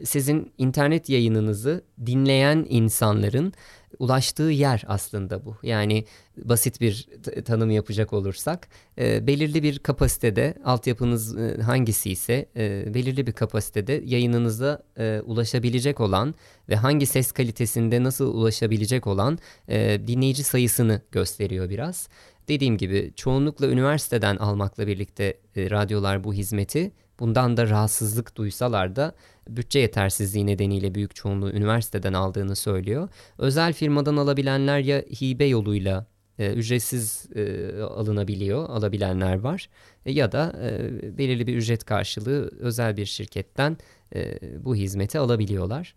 Sizin 0.04 0.52
internet 0.58 1.08
yayınınızı 1.08 1.84
dinleyen 2.06 2.66
insanların 2.68 3.52
ulaştığı 3.98 4.42
yer 4.42 4.84
aslında 4.86 5.44
bu. 5.44 5.56
Yani 5.62 6.04
basit 6.36 6.80
bir 6.80 7.08
tanım 7.44 7.70
yapacak 7.70 8.12
olursak 8.12 8.68
e, 8.98 9.26
belirli 9.26 9.62
bir 9.62 9.78
kapasitede 9.78 10.54
altyapınız 10.64 11.36
e, 11.36 11.62
hangisi 11.62 12.10
ise 12.10 12.46
e, 12.56 12.94
belirli 12.94 13.26
bir 13.26 13.32
kapasitede 13.32 14.02
yayınınıza 14.04 14.82
e, 14.98 15.20
ulaşabilecek 15.24 16.00
olan 16.00 16.34
ve 16.68 16.76
hangi 16.76 17.06
ses 17.06 17.32
kalitesinde 17.32 18.02
nasıl 18.02 18.34
ulaşabilecek 18.34 19.06
olan 19.06 19.38
e, 19.68 20.00
dinleyici 20.06 20.44
sayısını 20.44 21.00
gösteriyor 21.12 21.70
biraz. 21.70 22.08
Dediğim 22.48 22.76
gibi 22.76 23.12
çoğunlukla 23.16 23.66
üniversiteden 23.66 24.36
almakla 24.36 24.86
birlikte 24.86 25.38
e, 25.56 25.70
radyolar 25.70 26.24
bu 26.24 26.34
hizmeti 26.34 26.92
bundan 27.20 27.56
da 27.56 27.68
rahatsızlık 27.68 28.36
duysalar 28.36 28.96
da 28.96 29.14
bütçe 29.48 29.78
yetersizliği 29.78 30.46
nedeniyle 30.46 30.94
büyük 30.94 31.14
çoğunluğu 31.14 31.50
üniversiteden 31.50 32.12
aldığını 32.12 32.56
söylüyor. 32.56 33.08
Özel 33.38 33.72
firmadan 33.72 34.16
alabilenler 34.16 34.78
ya 34.78 34.98
hibe 34.98 35.44
yoluyla 35.44 36.06
e, 36.38 36.52
ücretsiz 36.52 37.26
e, 37.34 37.72
alınabiliyor, 37.82 38.68
alabilenler 38.68 39.40
var 39.40 39.68
e, 40.06 40.12
ya 40.12 40.32
da 40.32 40.52
e, 40.62 41.18
belirli 41.18 41.46
bir 41.46 41.56
ücret 41.56 41.84
karşılığı 41.84 42.50
özel 42.58 42.96
bir 42.96 43.06
şirketten 43.06 43.76
e, 44.14 44.38
bu 44.64 44.74
hizmeti 44.74 45.18
alabiliyorlar. 45.18 45.94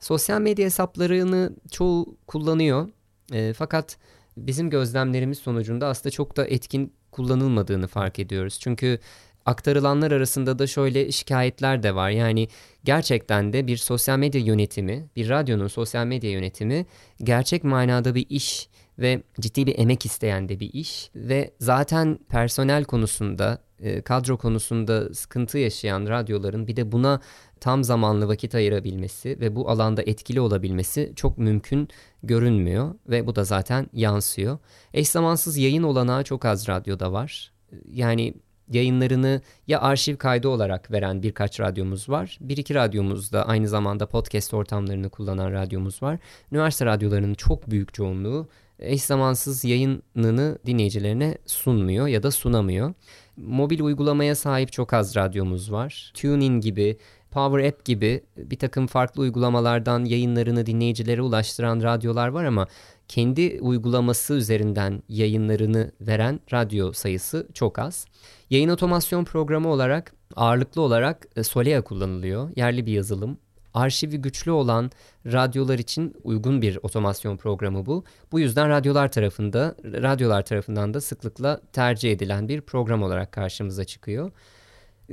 Sosyal 0.00 0.40
medya 0.40 0.64
hesaplarını 0.64 1.52
çoğu 1.70 2.16
kullanıyor 2.26 2.88
e, 3.32 3.52
fakat 3.52 3.96
bizim 4.36 4.70
gözlemlerimiz 4.70 5.38
sonucunda 5.38 5.86
aslında 5.86 6.10
çok 6.10 6.36
da 6.36 6.46
etkin 6.46 6.92
kullanılmadığını 7.10 7.86
fark 7.86 8.18
ediyoruz. 8.18 8.58
Çünkü 8.60 8.98
aktarılanlar 9.46 10.12
arasında 10.12 10.58
da 10.58 10.66
şöyle 10.66 11.12
şikayetler 11.12 11.82
de 11.82 11.94
var. 11.94 12.10
Yani 12.10 12.48
gerçekten 12.84 13.52
de 13.52 13.66
bir 13.66 13.76
sosyal 13.76 14.18
medya 14.18 14.40
yönetimi, 14.40 15.08
bir 15.16 15.28
radyonun 15.28 15.68
sosyal 15.68 16.06
medya 16.06 16.30
yönetimi 16.30 16.86
gerçek 17.22 17.64
manada 17.64 18.14
bir 18.14 18.26
iş 18.28 18.68
ve 18.98 19.22
ciddi 19.40 19.66
bir 19.66 19.78
emek 19.78 20.06
isteyen 20.06 20.48
de 20.48 20.60
bir 20.60 20.72
iş 20.72 21.10
ve 21.14 21.50
zaten 21.58 22.18
personel 22.28 22.84
konusunda 22.84 23.58
e, 23.80 24.02
kadro 24.02 24.36
konusunda 24.36 25.14
sıkıntı 25.14 25.58
yaşayan 25.58 26.06
radyoların 26.06 26.66
bir 26.66 26.76
de 26.76 26.92
buna 26.92 27.20
tam 27.60 27.84
zamanlı 27.84 28.28
vakit 28.28 28.54
ayırabilmesi 28.54 29.40
ve 29.40 29.56
bu 29.56 29.70
alanda 29.70 30.02
etkili 30.02 30.40
olabilmesi 30.40 31.12
çok 31.16 31.38
mümkün 31.38 31.88
görünmüyor 32.22 32.94
ve 33.08 33.26
bu 33.26 33.36
da 33.36 33.44
zaten 33.44 33.86
yansıyor. 33.92 34.58
Eş 34.94 35.08
zamansız 35.08 35.56
yayın 35.56 35.82
olanağı 35.82 36.24
çok 36.24 36.44
az 36.44 36.68
radyoda 36.68 37.12
var. 37.12 37.52
Yani 37.90 38.34
yayınlarını 38.74 39.40
ya 39.66 39.80
arşiv 39.80 40.16
kaydı 40.16 40.48
olarak 40.48 40.92
veren 40.92 41.22
birkaç 41.22 41.60
radyomuz 41.60 42.08
var. 42.08 42.38
Bir 42.40 42.56
iki 42.56 42.74
radyomuzda 42.74 43.46
aynı 43.48 43.68
zamanda 43.68 44.06
podcast 44.06 44.54
ortamlarını 44.54 45.10
kullanan 45.10 45.52
radyomuz 45.52 46.02
var. 46.02 46.18
Üniversite 46.52 46.86
radyolarının 46.86 47.34
çok 47.34 47.70
büyük 47.70 47.94
çoğunluğu 47.94 48.48
eş 48.78 49.02
zamansız 49.02 49.64
yayınını 49.64 50.58
dinleyicilerine 50.66 51.38
sunmuyor 51.46 52.06
ya 52.06 52.22
da 52.22 52.30
sunamıyor. 52.30 52.94
Mobil 53.36 53.80
uygulamaya 53.80 54.34
sahip 54.34 54.72
çok 54.72 54.92
az 54.92 55.16
radyomuz 55.16 55.72
var. 55.72 56.12
TuneIn 56.14 56.60
gibi, 56.60 56.98
Power 57.32 57.68
App 57.68 57.84
gibi 57.84 58.24
bir 58.36 58.58
takım 58.58 58.86
farklı 58.86 59.22
uygulamalardan 59.22 60.04
yayınlarını 60.04 60.66
dinleyicilere 60.66 61.22
ulaştıran 61.22 61.82
radyolar 61.82 62.28
var 62.28 62.44
ama 62.44 62.66
kendi 63.08 63.58
uygulaması 63.60 64.34
üzerinden 64.34 65.02
yayınlarını 65.08 65.92
veren 66.00 66.40
radyo 66.52 66.92
sayısı 66.92 67.48
çok 67.54 67.78
az. 67.78 68.06
Yayın 68.50 68.68
otomasyon 68.68 69.24
programı 69.24 69.68
olarak 69.68 70.12
ağırlıklı 70.36 70.82
olarak 70.82 71.26
e, 71.36 71.42
Solea 71.42 71.82
kullanılıyor. 71.82 72.50
Yerli 72.56 72.86
bir 72.86 72.92
yazılım. 72.92 73.38
Arşivi 73.74 74.16
güçlü 74.16 74.50
olan 74.50 74.90
radyolar 75.26 75.78
için 75.78 76.14
uygun 76.24 76.62
bir 76.62 76.78
otomasyon 76.82 77.36
programı 77.36 77.86
bu. 77.86 78.04
Bu 78.32 78.40
yüzden 78.40 78.68
radyolar 78.68 79.12
tarafında, 79.12 79.74
radyolar 79.84 80.42
tarafından 80.44 80.94
da 80.94 81.00
sıklıkla 81.00 81.60
tercih 81.72 82.12
edilen 82.12 82.48
bir 82.48 82.60
program 82.60 83.02
olarak 83.02 83.32
karşımıza 83.32 83.84
çıkıyor. 83.84 84.30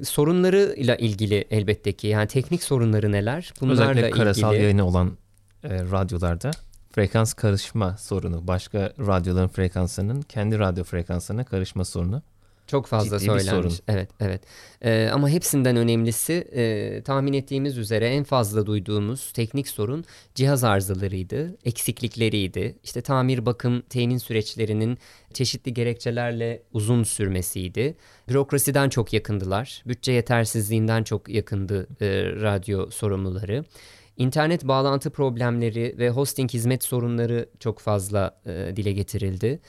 Sorunlarıyla 0.03 0.95
ilgili 0.95 1.45
elbette 1.51 1.91
ki 1.91 2.07
yani 2.07 2.27
teknik 2.27 2.63
sorunları 2.63 3.11
neler? 3.11 3.53
Bunlarla 3.61 3.81
Özellikle 3.81 4.09
karasal 4.09 4.53
ilgili... 4.53 4.63
yayını 4.63 4.85
olan 4.85 5.17
e, 5.63 5.69
radyolarda 5.69 6.51
frekans 6.91 7.33
karışma 7.33 7.97
sorunu, 7.97 8.47
başka 8.47 8.93
radyoların 8.99 9.47
frekanslarının 9.47 10.21
kendi 10.21 10.59
radyo 10.59 10.83
frekanslarına 10.83 11.43
karışma 11.43 11.85
sorunu 11.85 12.21
çok 12.69 12.87
fazla 12.87 13.19
Ciddi 13.19 13.31
söylenmiş. 13.31 13.73
Evet, 13.87 14.09
evet. 14.19 14.41
Ee, 14.81 15.09
ama 15.13 15.29
hepsinden 15.29 15.75
önemlisi 15.75 16.33
e, 16.33 17.01
tahmin 17.03 17.33
ettiğimiz 17.33 17.77
üzere 17.77 18.07
en 18.07 18.23
fazla 18.23 18.65
duyduğumuz 18.65 19.31
teknik 19.31 19.67
sorun 19.67 20.05
cihaz 20.35 20.63
arızalarıydı, 20.63 21.57
eksiklikleriydi. 21.65 22.75
İşte 22.83 23.01
tamir, 23.01 23.45
bakım, 23.45 23.81
temin 23.81 24.17
süreçlerinin 24.17 24.97
çeşitli 25.33 25.73
gerekçelerle 25.73 26.63
uzun 26.73 27.03
sürmesiydi. 27.03 27.95
Bürokrasiden 28.29 28.89
çok 28.89 29.13
yakındılar. 29.13 29.83
Bütçe 29.87 30.11
yetersizliğinden 30.11 31.03
çok 31.03 31.29
yakındı 31.29 31.87
e, 32.01 32.23
radyo 32.41 32.89
sorumluları. 32.89 33.65
İnternet 34.17 34.67
bağlantı 34.67 35.09
problemleri 35.09 35.95
ve 35.97 36.09
hosting 36.09 36.51
hizmet 36.51 36.83
sorunları 36.83 37.49
çok 37.59 37.79
fazla 37.79 38.41
e, 38.45 38.75
dile 38.75 38.91
getirildi 38.91 39.59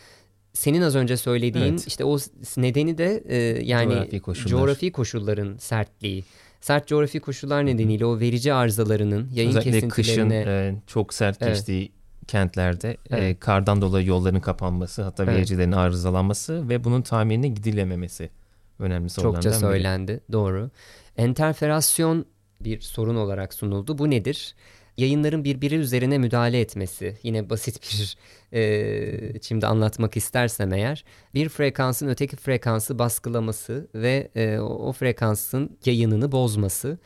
senin 0.53 0.83
az 0.83 0.97
önce 0.97 1.17
söylediğin 1.17 1.73
evet. 1.73 1.87
işte 1.87 2.05
o 2.05 2.19
nedeni 2.57 2.99
de 2.99 3.23
e, 3.29 3.37
yani 3.65 3.93
coğrafi, 3.93 4.21
koşullar. 4.21 4.51
coğrafi 4.51 4.93
koşulların 4.93 5.57
sertliği. 5.57 6.25
Sert 6.61 6.89
coğrafi 6.89 7.21
koşullar 7.21 7.67
nedeniyle 7.67 8.07
o 8.07 8.21
verici 8.21 8.53
arızalarının 8.53 9.29
yayın 9.35 9.51
Özellikle 9.51 9.71
kesintilerine... 9.71 10.43
kışın 10.43 10.51
e, 10.51 10.83
çok 10.87 11.15
sert 11.15 11.43
evet. 11.43 11.55
geçtiği 11.55 11.93
kentlerde 12.27 12.91
e, 12.91 12.97
evet. 13.11 13.23
e, 13.23 13.39
kardan 13.39 13.83
dolayı 13.83 14.07
yolların 14.07 14.41
kapanması 14.41 15.03
hatta 15.03 15.25
evet. 15.25 15.35
vericilerin 15.35 15.73
arızalanması 15.73 16.69
ve 16.69 16.85
bunun 16.85 17.03
tahminine 17.03 17.49
gidilememesi 17.49 18.31
önemli 18.79 19.11
sorunlardan 19.11 19.41
Çokça 19.41 19.59
söylendi 19.59 20.13
biri. 20.13 20.33
doğru. 20.33 20.71
Enterferasyon 21.17 22.27
bir 22.61 22.81
sorun 22.81 23.17
olarak 23.17 23.55
sunuldu. 23.55 23.99
Bu 23.99 24.11
nedir? 24.11 24.55
Yayınların 25.01 25.45
birbiri 25.45 25.75
üzerine 25.75 26.19
müdahale 26.19 26.61
etmesi 26.61 27.17
yine 27.23 27.51
basit 27.51 27.83
bir 27.83 28.17
e, 28.59 29.41
şimdi 29.43 29.67
anlatmak 29.67 30.17
istersem 30.17 30.73
eğer 30.73 31.05
bir 31.35 31.49
frekansın 31.49 32.09
öteki 32.09 32.37
frekansı 32.37 32.99
baskılaması 32.99 33.89
ve 33.95 34.31
e, 34.35 34.59
o 34.59 34.93
frekansın 34.93 35.79
yayınını 35.85 36.33
bozması 36.33 36.99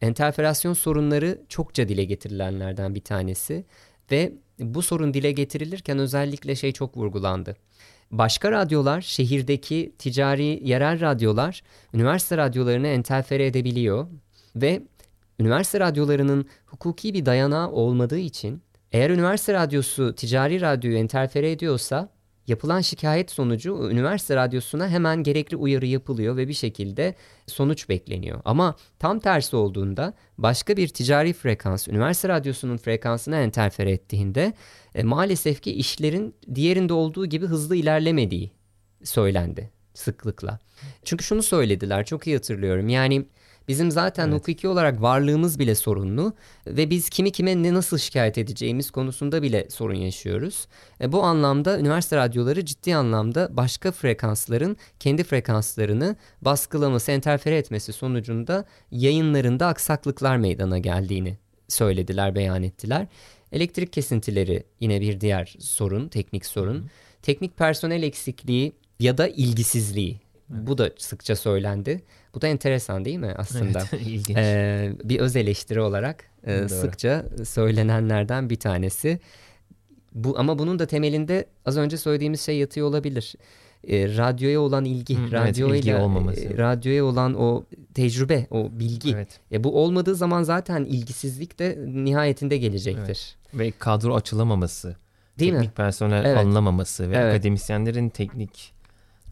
enterferasyon 0.00 0.72
sorunları 0.72 1.42
çokça 1.48 1.88
dile 1.88 2.04
getirilenlerden 2.04 2.94
bir 2.94 3.00
tanesi 3.00 3.64
ve 4.10 4.32
bu 4.58 4.82
sorun 4.82 5.14
dile 5.14 5.32
getirilirken 5.32 5.98
özellikle 5.98 6.56
şey 6.56 6.72
çok 6.72 6.96
vurgulandı. 6.96 7.56
Başka 8.10 8.52
radyolar, 8.52 9.00
şehirdeki 9.00 9.92
ticari 9.98 10.60
yerel 10.68 11.00
radyolar 11.00 11.62
üniversite 11.94 12.36
radyolarını 12.36 12.86
enterfere 12.86 13.46
edebiliyor 13.46 14.06
ve 14.56 14.82
üniversite 15.38 15.80
radyolarının 15.80 16.46
hukuki 16.66 17.14
bir 17.14 17.26
dayanağı 17.26 17.70
olmadığı 17.70 18.18
için 18.18 18.62
eğer 18.92 19.10
üniversite 19.10 19.52
radyosu 19.52 20.14
ticari 20.14 20.60
radyoyu 20.60 20.96
enterfere 20.96 21.50
ediyorsa 21.50 22.08
yapılan 22.46 22.80
şikayet 22.80 23.30
sonucu 23.30 23.90
üniversite 23.90 24.36
radyosuna 24.36 24.88
hemen 24.88 25.22
gerekli 25.22 25.56
uyarı 25.56 25.86
yapılıyor 25.86 26.36
ve 26.36 26.48
bir 26.48 26.54
şekilde 26.54 27.14
sonuç 27.46 27.88
bekleniyor. 27.88 28.40
Ama 28.44 28.76
tam 28.98 29.20
tersi 29.20 29.56
olduğunda 29.56 30.14
başka 30.38 30.76
bir 30.76 30.88
ticari 30.88 31.32
frekans 31.32 31.88
üniversite 31.88 32.28
radyosunun 32.28 32.76
frekansına 32.76 33.36
enterfere 33.36 33.90
ettiğinde 33.90 34.52
e, 34.94 35.02
maalesef 35.02 35.62
ki 35.62 35.72
işlerin 35.72 36.34
diğerinde 36.54 36.92
olduğu 36.92 37.26
gibi 37.26 37.46
hızlı 37.46 37.76
ilerlemediği 37.76 38.52
söylendi 39.04 39.70
sıklıkla. 39.94 40.58
Çünkü 41.04 41.24
şunu 41.24 41.42
söylediler 41.42 42.04
çok 42.04 42.26
iyi 42.26 42.36
hatırlıyorum. 42.36 42.88
Yani 42.88 43.26
Bizim 43.68 43.90
zaten 43.90 44.28
evet. 44.28 44.40
hukuki 44.40 44.68
olarak 44.68 45.02
varlığımız 45.02 45.58
bile 45.58 45.74
sorunlu 45.74 46.32
ve 46.66 46.90
biz 46.90 47.10
kimi 47.10 47.32
kime 47.32 47.62
ne 47.62 47.74
nasıl 47.74 47.98
şikayet 47.98 48.38
edeceğimiz 48.38 48.90
konusunda 48.90 49.42
bile 49.42 49.70
sorun 49.70 49.94
yaşıyoruz. 49.94 50.68
E, 51.00 51.12
bu 51.12 51.22
anlamda 51.22 51.78
üniversite 51.78 52.16
radyoları 52.16 52.64
ciddi 52.64 52.96
anlamda 52.96 53.48
başka 53.50 53.92
frekansların 53.92 54.76
kendi 55.00 55.24
frekanslarını 55.24 56.16
baskılaması, 56.42 57.12
enterfere 57.12 57.56
etmesi 57.56 57.92
sonucunda 57.92 58.64
yayınlarında 58.90 59.66
aksaklıklar 59.66 60.36
meydana 60.36 60.78
geldiğini 60.78 61.38
söylediler, 61.68 62.34
beyan 62.34 62.62
ettiler. 62.62 63.06
Elektrik 63.52 63.92
kesintileri 63.92 64.64
yine 64.80 65.00
bir 65.00 65.20
diğer 65.20 65.56
sorun, 65.58 66.08
teknik 66.08 66.46
sorun. 66.46 66.78
Hı. 66.78 66.88
Teknik 67.22 67.56
personel 67.56 68.02
eksikliği 68.02 68.72
ya 69.00 69.18
da 69.18 69.28
ilgisizliği. 69.28 70.20
Evet. 70.54 70.66
Bu 70.66 70.78
da 70.78 70.90
sıkça 70.98 71.36
söylendi. 71.36 72.02
Bu 72.34 72.40
da 72.40 72.46
enteresan 72.46 73.04
değil 73.04 73.18
mi 73.18 73.34
aslında? 73.36 73.82
Evet, 73.92 74.02
ilginç. 74.06 74.38
Ee, 74.38 74.92
bir 75.04 75.20
öz 75.20 75.36
eleştiri 75.36 75.80
olarak 75.80 76.24
e, 76.44 76.68
sıkça 76.68 77.24
söylenenlerden 77.44 78.50
bir 78.50 78.56
tanesi. 78.56 79.20
Bu 80.14 80.38
ama 80.38 80.58
bunun 80.58 80.78
da 80.78 80.86
temelinde 80.86 81.46
az 81.66 81.76
önce 81.76 81.96
söylediğimiz 81.96 82.40
şey 82.40 82.58
yatıyor 82.58 82.88
olabilir. 82.88 83.34
E, 83.88 84.16
radyoya 84.16 84.60
olan 84.60 84.84
ilgi, 84.84 85.16
Hı, 85.16 85.32
radyoya 85.32 85.74
evet, 85.74 85.84
ilgi 85.84 85.94
olmaması. 85.94 86.40
E, 86.40 86.58
radyoya 86.58 87.04
olan 87.04 87.34
o 87.34 87.64
tecrübe, 87.94 88.46
o 88.50 88.68
bilgi. 88.72 89.12
Evet. 89.14 89.40
E, 89.52 89.64
bu 89.64 89.82
olmadığı 89.82 90.14
zaman 90.14 90.42
zaten 90.42 90.84
ilgisizlik 90.84 91.58
de 91.58 91.78
nihayetinde 91.86 92.56
gelecektir. 92.56 93.36
Evet. 93.44 93.58
Ve 93.58 93.70
kadro 93.78 94.14
açılamaması. 94.14 94.96
Değil 95.38 95.52
teknik 95.52 95.68
mi? 95.68 95.74
personel 95.74 96.24
evet. 96.24 96.38
alınamaması 96.38 97.10
ve 97.10 97.16
evet. 97.16 97.34
akademisyenlerin 97.34 98.08
teknik 98.08 98.72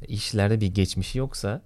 işlerde 0.09 0.61
bir 0.61 0.67
geçmişi 0.67 1.19
yoksa 1.19 1.63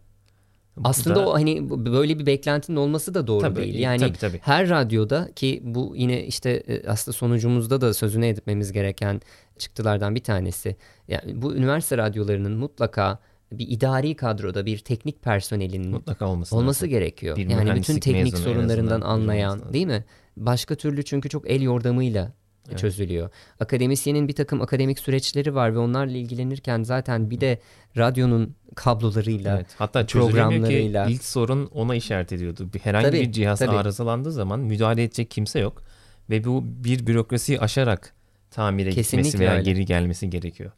aslında 0.84 1.16
da... 1.16 1.28
o 1.28 1.34
hani 1.34 1.70
böyle 1.70 2.18
bir 2.18 2.26
beklentinin 2.26 2.76
olması 2.76 3.14
da 3.14 3.26
doğru 3.26 3.40
tabii, 3.40 3.56
değil. 3.56 3.78
Yani 3.78 4.00
tabii, 4.00 4.18
tabii. 4.18 4.40
her 4.42 4.68
radyoda 4.68 5.28
ki 5.36 5.60
bu 5.64 5.92
yine 5.96 6.26
işte 6.26 6.50
e, 6.50 6.88
aslında 6.88 7.16
sonucumuzda 7.16 7.80
da 7.80 7.94
sözüne 7.94 8.28
etmemiz 8.28 8.72
gereken 8.72 9.20
çıktılardan 9.58 10.14
bir 10.14 10.24
tanesi. 10.24 10.76
Yani 11.08 11.42
bu 11.42 11.54
üniversite 11.54 11.98
radyolarının 11.98 12.52
mutlaka 12.52 13.18
bir 13.52 13.68
idari 13.68 14.16
kadroda 14.16 14.66
bir 14.66 14.78
teknik 14.78 15.22
personelinin 15.22 15.90
mutlaka 15.90 16.26
olması, 16.26 16.56
olması 16.56 16.86
gerekiyor. 16.86 17.36
Bir 17.36 17.50
yani 17.50 17.74
bütün 17.74 18.00
teknik 18.00 18.38
sorunlarından 18.38 19.00
anlayan 19.00 19.72
değil 19.72 19.86
mi? 19.86 20.04
Başka 20.36 20.74
türlü 20.74 21.04
çünkü 21.04 21.28
çok 21.28 21.50
el 21.50 21.62
yordamıyla 21.62 22.32
evet. 22.68 22.78
çözülüyor. 22.78 23.30
Akademisyenin 23.60 24.28
bir 24.28 24.32
takım 24.32 24.62
akademik 24.62 24.98
süreçleri 24.98 25.54
var 25.54 25.74
ve 25.74 25.78
onlarla 25.78 26.16
ilgilenirken 26.16 26.82
zaten 26.82 27.30
bir 27.30 27.40
de 27.40 27.60
radyonun 27.96 28.54
kablolarıyla, 28.74 29.56
evet. 29.56 29.66
Hatta 29.78 30.06
programlarıyla. 30.06 31.06
Ki 31.06 31.12
ilk 31.12 31.24
sorun 31.24 31.66
ona 31.66 31.94
işaret 31.94 32.32
ediyordu. 32.32 32.68
Herhangi 32.82 33.06
tabii, 33.06 33.20
bir 33.20 33.32
cihaz 33.32 33.58
tabii. 33.58 33.76
arızalandığı 33.76 34.32
zaman 34.32 34.60
müdahale 34.60 35.02
edecek 35.02 35.30
kimse 35.30 35.58
yok. 35.58 35.82
Ve 36.30 36.44
bu 36.44 36.64
bir 36.64 37.06
bürokrasiyi 37.06 37.60
aşarak 37.60 38.14
tamire 38.50 38.90
Kesinlikle 38.90 39.28
gitmesi 39.28 39.38
veya 39.38 39.52
öyle. 39.52 39.62
geri 39.62 39.84
gelmesi 39.84 40.30
gerekiyor 40.30 40.70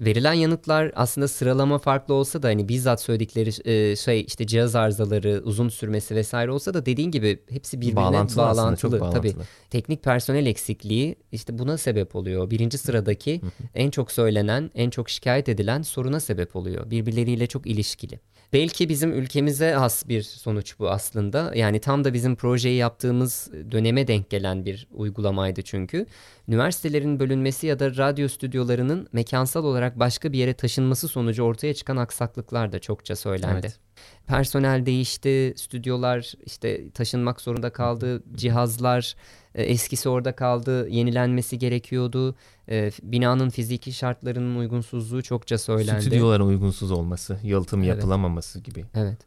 verilen 0.00 0.32
yanıtlar 0.32 0.92
aslında 0.94 1.28
sıralama 1.28 1.78
farklı 1.78 2.14
olsa 2.14 2.42
da 2.42 2.48
hani 2.48 2.68
bizzat 2.68 3.02
söyledikleri 3.02 3.70
e, 3.70 3.96
şey 3.96 4.20
işte 4.20 4.46
cihaz 4.46 4.76
arızaları 4.76 5.42
uzun 5.44 5.68
sürmesi 5.68 6.14
vesaire 6.14 6.50
olsa 6.50 6.74
da 6.74 6.86
dediğin 6.86 7.10
gibi 7.10 7.42
hepsi 7.50 7.80
birbirine 7.80 7.96
bağlantılı. 7.96 8.36
bağlantılı. 8.36 8.90
Çok 8.90 9.00
bağlantılı. 9.00 9.32
Tabii 9.32 9.44
teknik 9.70 10.02
personel 10.02 10.46
eksikliği 10.46 11.16
işte 11.32 11.58
buna 11.58 11.78
sebep 11.78 12.16
oluyor. 12.16 12.50
Birinci 12.50 12.78
sıradaki 12.78 13.40
en 13.74 13.90
çok 13.90 14.12
söylenen, 14.12 14.70
en 14.74 14.90
çok 14.90 15.10
şikayet 15.10 15.48
edilen 15.48 15.82
soruna 15.82 16.20
sebep 16.20 16.56
oluyor. 16.56 16.90
Birbirleriyle 16.90 17.46
çok 17.46 17.66
ilişkili. 17.66 18.20
Belki 18.52 18.88
bizim 18.88 19.12
ülkemize 19.12 19.72
has 19.72 20.08
bir 20.08 20.22
sonuç 20.22 20.78
bu 20.78 20.90
aslında. 20.90 21.52
Yani 21.54 21.80
tam 21.80 22.04
da 22.04 22.14
bizim 22.14 22.36
projeyi 22.36 22.76
yaptığımız 22.76 23.50
döneme 23.70 24.06
denk 24.06 24.30
gelen 24.30 24.64
bir 24.64 24.88
uygulamaydı 24.92 25.62
çünkü. 25.62 26.06
Üniversitelerin 26.48 27.20
bölünmesi 27.20 27.66
ya 27.66 27.78
da 27.78 27.96
radyo 27.96 28.28
stüdyolarının 28.28 29.08
mekansal 29.12 29.64
olarak 29.64 29.89
başka 29.96 30.32
bir 30.32 30.38
yere 30.38 30.54
taşınması 30.54 31.08
sonucu 31.08 31.42
ortaya 31.42 31.74
çıkan 31.74 31.96
aksaklıklar 31.96 32.72
da 32.72 32.78
çokça 32.78 33.16
söylendi. 33.16 33.60
Evet. 33.60 33.78
Personel 34.26 34.86
değişti, 34.86 35.54
stüdyolar 35.56 36.32
işte 36.46 36.90
taşınmak 36.90 37.40
zorunda 37.40 37.70
kaldı, 37.70 38.22
cihazlar 38.34 39.16
e, 39.54 39.62
eskisi 39.62 40.08
orada 40.08 40.36
kaldı, 40.36 40.88
yenilenmesi 40.88 41.58
gerekiyordu. 41.58 42.34
E, 42.68 42.90
binanın 43.02 43.50
fiziki 43.50 43.92
şartlarının 43.92 44.56
uygunsuzluğu 44.56 45.22
çokça 45.22 45.58
söylendi. 45.58 46.02
Stüdyoların 46.02 46.46
uygunsuz 46.46 46.90
olması, 46.90 47.38
yalıtım 47.42 47.82
evet. 47.82 47.88
yapılamaması 47.88 48.60
gibi. 48.60 48.84
Evet. 48.94 49.18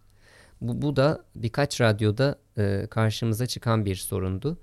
Bu, 0.61 0.81
bu 0.81 0.95
da 0.95 1.23
birkaç 1.35 1.81
radyoda 1.81 2.39
e, 2.57 2.87
karşımıza 2.89 3.47
çıkan 3.47 3.85
bir 3.85 3.95
sorundu. 3.95 4.57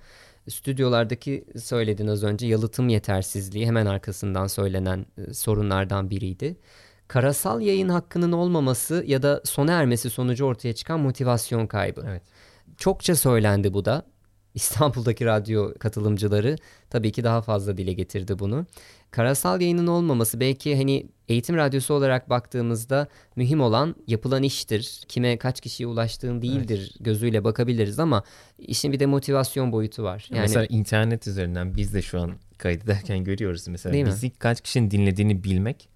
Stüdyolardaki 0.48 1.44
söyledin 1.62 2.06
az 2.06 2.24
önce 2.24 2.46
yalıtım 2.46 2.88
yetersizliği 2.88 3.66
hemen 3.66 3.86
arkasından 3.86 4.46
söylenen 4.46 5.06
e, 5.18 5.34
sorunlardan 5.34 6.10
biriydi. 6.10 6.56
Karasal 7.08 7.60
yayın 7.60 7.88
hakkının 7.88 8.32
olmaması 8.32 9.04
ya 9.06 9.22
da 9.22 9.42
sona 9.44 9.72
ermesi 9.72 10.10
sonucu 10.10 10.44
ortaya 10.44 10.74
çıkan 10.74 11.00
motivasyon 11.00 11.66
kaybı. 11.66 12.04
Evet. 12.08 12.22
Çokça 12.76 13.16
söylendi 13.16 13.74
bu 13.74 13.84
da. 13.84 14.06
İstanbul'daki 14.54 15.24
radyo 15.24 15.74
katılımcıları 15.78 16.56
tabii 16.90 17.12
ki 17.12 17.24
daha 17.24 17.42
fazla 17.42 17.76
dile 17.76 17.92
getirdi 17.92 18.38
bunu. 18.38 18.66
Karasal 19.10 19.60
yayının 19.60 19.86
olmaması 19.86 20.40
belki 20.40 20.76
hani 20.76 21.06
eğitim 21.28 21.56
radyosu 21.56 21.94
olarak 21.94 22.30
baktığımızda 22.30 23.08
mühim 23.36 23.60
olan 23.60 23.94
yapılan 24.06 24.42
iştir. 24.42 25.00
Kime 25.08 25.36
kaç 25.38 25.60
kişiye 25.60 25.86
ulaştığın 25.86 26.42
değildir 26.42 26.90
evet. 26.90 27.04
gözüyle 27.04 27.44
bakabiliriz 27.44 27.98
ama 27.98 28.22
işin 28.58 28.92
bir 28.92 29.00
de 29.00 29.06
motivasyon 29.06 29.72
boyutu 29.72 30.02
var. 30.02 30.26
Yani 30.30 30.40
mesela 30.40 30.66
internet 30.66 31.26
üzerinden 31.26 31.76
biz 31.76 31.94
de 31.94 32.02
şu 32.02 32.20
an 32.20 32.32
kaydederken 32.58 33.24
görüyoruz 33.24 33.68
mesela 33.68 33.92
Değil 33.92 34.06
bizi 34.06 34.26
mi? 34.26 34.32
kaç 34.38 34.60
kişinin 34.60 34.90
dinlediğini 34.90 35.44
bilmek 35.44 35.88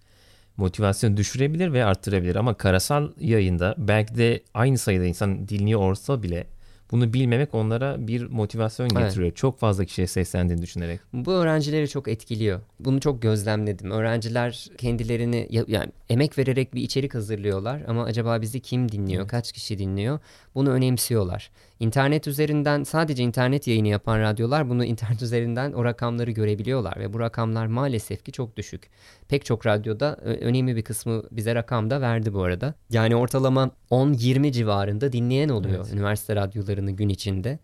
motivasyon 0.56 1.16
düşürebilir 1.16 1.72
ve 1.72 1.84
arttırabilir 1.84 2.36
ama 2.36 2.54
karasal 2.54 3.12
yayında 3.20 3.74
belki 3.78 4.16
de 4.16 4.42
aynı 4.54 4.78
sayıda 4.78 5.04
insan 5.04 5.48
dinliyor 5.48 5.80
olsa 5.80 6.22
bile 6.22 6.46
bunu 6.90 7.12
bilmemek 7.12 7.54
onlara 7.54 8.06
bir 8.06 8.26
motivasyon 8.26 8.88
getiriyor. 8.88 9.26
Evet. 9.26 9.36
Çok 9.36 9.58
fazla 9.58 9.84
kişiye 9.84 10.06
seslendiğini 10.06 10.62
düşünerek. 10.62 11.00
Bu 11.12 11.32
öğrencileri 11.32 11.88
çok 11.88 12.08
etkiliyor. 12.08 12.60
Bunu 12.80 13.00
çok 13.00 13.22
gözlemledim. 13.22 13.90
Öğrenciler 13.90 14.68
kendilerini 14.78 15.48
yani 15.66 15.92
emek 16.08 16.38
vererek 16.38 16.74
bir 16.74 16.82
içerik 16.82 17.14
hazırlıyorlar 17.14 17.82
ama 17.88 18.04
acaba 18.04 18.40
bizi 18.40 18.60
kim 18.60 18.92
dinliyor? 18.92 19.28
Kaç 19.28 19.52
kişi 19.52 19.78
dinliyor? 19.78 20.18
Bunu 20.54 20.70
önemsiyorlar. 20.70 21.50
İnternet 21.80 22.26
üzerinden 22.26 22.84
sadece 22.84 23.22
internet 23.22 23.66
yayını 23.66 23.88
yapan 23.88 24.20
radyolar 24.20 24.68
bunu 24.68 24.84
internet 24.94 25.22
üzerinden 25.22 25.72
o 25.72 25.84
rakamları 25.84 26.30
görebiliyorlar 26.30 26.96
ve 26.98 27.12
bu 27.12 27.20
rakamlar 27.20 27.66
maalesef 27.66 28.24
ki 28.24 28.32
çok 28.32 28.56
düşük. 28.56 28.90
Pek 29.28 29.44
çok 29.44 29.66
radyoda 29.66 30.16
önemli 30.16 30.76
bir 30.76 30.82
kısmı 30.82 31.22
bize 31.30 31.54
rakam 31.54 31.90
da 31.90 32.00
verdi 32.00 32.34
bu 32.34 32.42
arada. 32.42 32.74
Yani 32.90 33.16
ortalama 33.16 33.70
10-20 33.90 34.52
civarında 34.52 35.12
dinleyen 35.12 35.48
oluyor 35.48 35.76
evet. 35.84 35.94
üniversite 35.94 36.36
radyolarını 36.36 36.90
gün 36.90 37.08
içinde. 37.08 37.58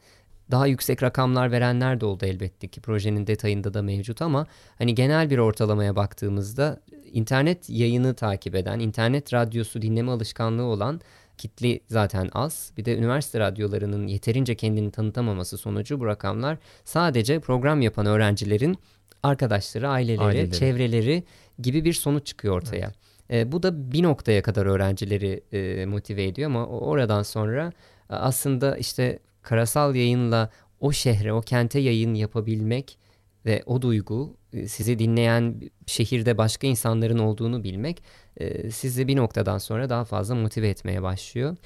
Daha 0.50 0.66
yüksek 0.66 1.02
rakamlar 1.02 1.52
verenler 1.52 2.00
de 2.00 2.06
oldu 2.06 2.24
elbette 2.24 2.68
ki 2.68 2.80
projenin 2.80 3.26
detayında 3.26 3.74
da 3.74 3.82
mevcut 3.82 4.22
ama 4.22 4.46
hani 4.78 4.94
genel 4.94 5.30
bir 5.30 5.38
ortalamaya 5.38 5.96
baktığımızda 5.96 6.80
internet 7.12 7.70
yayını 7.70 8.14
takip 8.14 8.54
eden, 8.54 8.78
internet 8.78 9.34
radyosu 9.34 9.82
dinleme 9.82 10.10
alışkanlığı 10.10 10.62
olan 10.64 11.00
kitle 11.40 11.80
zaten 11.86 12.30
az. 12.32 12.72
Bir 12.76 12.84
de 12.84 12.96
üniversite 12.96 13.40
radyolarının 13.40 14.06
yeterince 14.06 14.54
kendini 14.54 14.90
tanıtamaması 14.90 15.58
sonucu 15.58 16.00
bu 16.00 16.06
rakamlar 16.06 16.58
sadece 16.84 17.40
program 17.40 17.80
yapan 17.80 18.06
öğrencilerin 18.06 18.78
arkadaşları, 19.22 19.88
aileleri, 19.88 20.20
aileleri. 20.20 20.52
çevreleri 20.52 21.24
gibi 21.58 21.84
bir 21.84 21.92
sonuç 21.92 22.26
çıkıyor 22.26 22.56
ortaya. 22.56 22.92
Evet. 23.30 23.46
E, 23.46 23.52
bu 23.52 23.62
da 23.62 23.92
bir 23.92 24.02
noktaya 24.02 24.42
kadar 24.42 24.66
öğrencileri 24.66 25.42
e, 25.52 25.86
motive 25.86 26.24
ediyor 26.24 26.50
ama 26.50 26.66
oradan 26.66 27.22
sonra 27.22 27.72
aslında 28.08 28.76
işte 28.76 29.18
karasal 29.42 29.94
yayınla 29.94 30.50
o 30.80 30.92
şehre, 30.92 31.32
o 31.32 31.40
kente 31.40 31.78
yayın 31.78 32.14
yapabilmek 32.14 32.98
ve 33.46 33.62
o 33.66 33.82
duygu 33.82 34.36
e, 34.52 34.68
sizi 34.68 34.98
dinleyen 34.98 35.60
şehirde 35.86 36.38
başka 36.38 36.66
insanların 36.66 37.18
olduğunu 37.18 37.64
bilmek 37.64 38.02
e, 38.40 38.70
sizi 38.70 39.08
bir 39.08 39.16
noktadan 39.16 39.58
sonra 39.58 39.90
daha 39.90 40.04
fazla 40.04 40.34
motive 40.34 40.68
etmeye 40.68 41.02
başlıyor. 41.02 41.56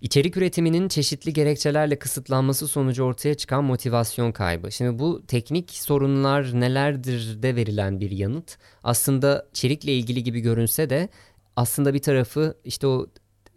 İçerik 0.00 0.36
üretiminin 0.36 0.88
çeşitli 0.88 1.32
gerekçelerle 1.32 1.98
kısıtlanması 1.98 2.68
sonucu 2.68 3.04
ortaya 3.04 3.34
çıkan 3.34 3.64
motivasyon 3.64 4.32
kaybı. 4.32 4.72
Şimdi 4.72 4.98
bu 4.98 5.26
teknik 5.26 5.70
sorunlar 5.70 6.60
nelerdir 6.60 7.42
de 7.42 7.56
verilen 7.56 8.00
bir 8.00 8.10
yanıt. 8.10 8.58
Aslında 8.84 9.46
içerikle 9.50 9.94
ilgili 9.94 10.22
gibi 10.22 10.40
görünse 10.40 10.90
de 10.90 11.08
aslında 11.56 11.94
bir 11.94 12.02
tarafı 12.02 12.54
işte 12.64 12.86
o 12.86 13.06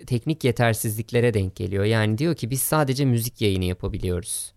teknik 0.08 0.44
yetersizliklere 0.44 1.34
denk 1.34 1.56
geliyor. 1.56 1.84
Yani 1.84 2.18
diyor 2.18 2.36
ki 2.36 2.50
biz 2.50 2.62
sadece 2.62 3.06
müzik 3.06 3.42
yayını 3.42 3.66
yapabiliyoruz. 3.66 4.54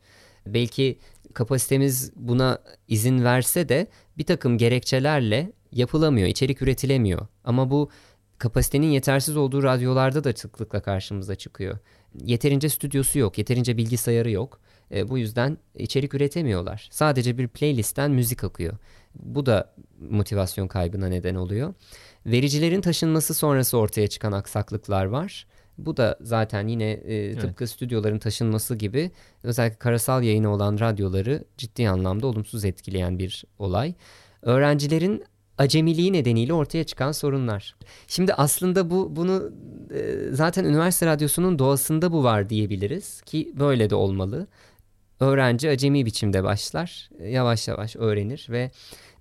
Belki 0.46 0.98
kapasitemiz 1.34 2.12
buna 2.16 2.58
izin 2.88 3.24
verse 3.24 3.68
de 3.68 3.86
bir 4.18 4.24
takım 4.24 4.58
gerekçelerle 4.58 5.52
yapılamıyor, 5.74 6.28
içerik 6.28 6.62
üretilemiyor. 6.62 7.26
Ama 7.44 7.70
bu 7.70 7.90
kapasitenin 8.38 8.86
yetersiz 8.86 9.36
olduğu 9.36 9.62
radyolarda 9.62 10.24
da 10.24 10.32
sıklıkla 10.32 10.82
karşımıza 10.82 11.34
çıkıyor. 11.34 11.78
Yeterince 12.24 12.68
stüdyosu 12.68 13.18
yok, 13.18 13.38
yeterince 13.38 13.76
bilgisayarı 13.76 14.30
yok. 14.30 14.60
E, 14.94 15.08
bu 15.08 15.18
yüzden 15.18 15.58
içerik 15.74 16.14
üretemiyorlar. 16.14 16.88
Sadece 16.90 17.38
bir 17.38 17.48
playlistten 17.48 18.10
müzik 18.10 18.44
akıyor. 18.44 18.74
Bu 19.14 19.46
da 19.46 19.74
motivasyon 20.10 20.68
kaybına 20.68 21.08
neden 21.08 21.34
oluyor. 21.34 21.74
Vericilerin 22.26 22.80
taşınması 22.80 23.34
sonrası 23.34 23.78
ortaya 23.78 24.08
çıkan 24.08 24.32
aksaklıklar 24.32 25.04
var. 25.04 25.46
Bu 25.78 25.96
da 25.96 26.18
zaten 26.20 26.68
yine 26.68 26.90
e, 26.90 27.32
tıpkı 27.32 27.64
evet. 27.64 27.70
stüdyoların 27.70 28.18
taşınması 28.18 28.76
gibi 28.76 29.10
özellikle 29.42 29.78
karasal 29.78 30.22
yayını 30.22 30.52
olan 30.52 30.80
radyoları 30.80 31.44
ciddi 31.58 31.88
anlamda 31.88 32.26
olumsuz 32.26 32.64
etkileyen 32.64 33.18
bir 33.18 33.44
olay. 33.58 33.94
Öğrencilerin 34.42 35.24
acemiliği 35.58 36.12
nedeniyle 36.12 36.52
ortaya 36.52 36.84
çıkan 36.84 37.12
sorunlar. 37.12 37.76
Şimdi 38.06 38.34
aslında 38.34 38.90
bu 38.90 39.16
bunu 39.16 39.52
e, 39.94 40.16
zaten 40.30 40.64
üniversite 40.64 41.06
radyosunun 41.06 41.58
doğasında 41.58 42.12
bu 42.12 42.24
var 42.24 42.50
diyebiliriz 42.50 43.20
ki 43.22 43.52
böyle 43.58 43.90
de 43.90 43.94
olmalı. 43.94 44.46
Öğrenci 45.20 45.70
acemi 45.70 46.06
biçimde 46.06 46.44
başlar, 46.44 47.10
yavaş 47.28 47.68
yavaş 47.68 47.96
öğrenir 47.96 48.46
ve 48.50 48.70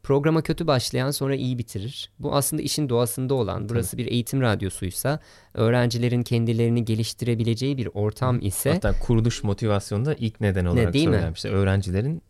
programa 0.04 0.42
kötü 0.42 0.68
başlayan 0.68 1.12
sonra 1.12 1.36
iyi 1.36 1.58
bitirir. 1.58 2.12
Bu 2.20 2.36
aslında 2.36 2.62
işin 2.62 2.90
doğasında 2.90 3.34
olan, 3.34 3.70
burası 3.70 3.98
bir 3.98 4.06
eğitim 4.06 4.42
radyosuysa, 4.42 5.20
öğrencilerin 5.54 6.24
kendilerini 6.24 6.86
geliştirebileceği 6.86 7.78
bir 7.78 7.90
ortam 7.94 8.40
ise... 8.42 8.72
Hatta 8.72 9.00
kuruluş 9.00 9.44
motivasyonunda 9.44 10.14
ilk 10.14 10.42
neden 10.42 10.66
olarak 10.66 10.88
ne, 10.88 10.94
değil 10.94 11.06
söylenmişti. 11.06 11.50
Mi? 11.50 11.56
Öğrencilerin 11.56 12.22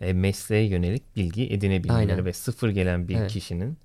e, 0.00 0.12
mesleğe 0.12 0.66
yönelik 0.66 1.16
bilgi 1.16 1.52
edinebilmeleri 1.52 2.12
Aynen. 2.12 2.24
ve 2.24 2.32
sıfır 2.32 2.68
gelen 2.68 3.08
bir 3.08 3.16
evet. 3.16 3.30
kişinin 3.30 3.78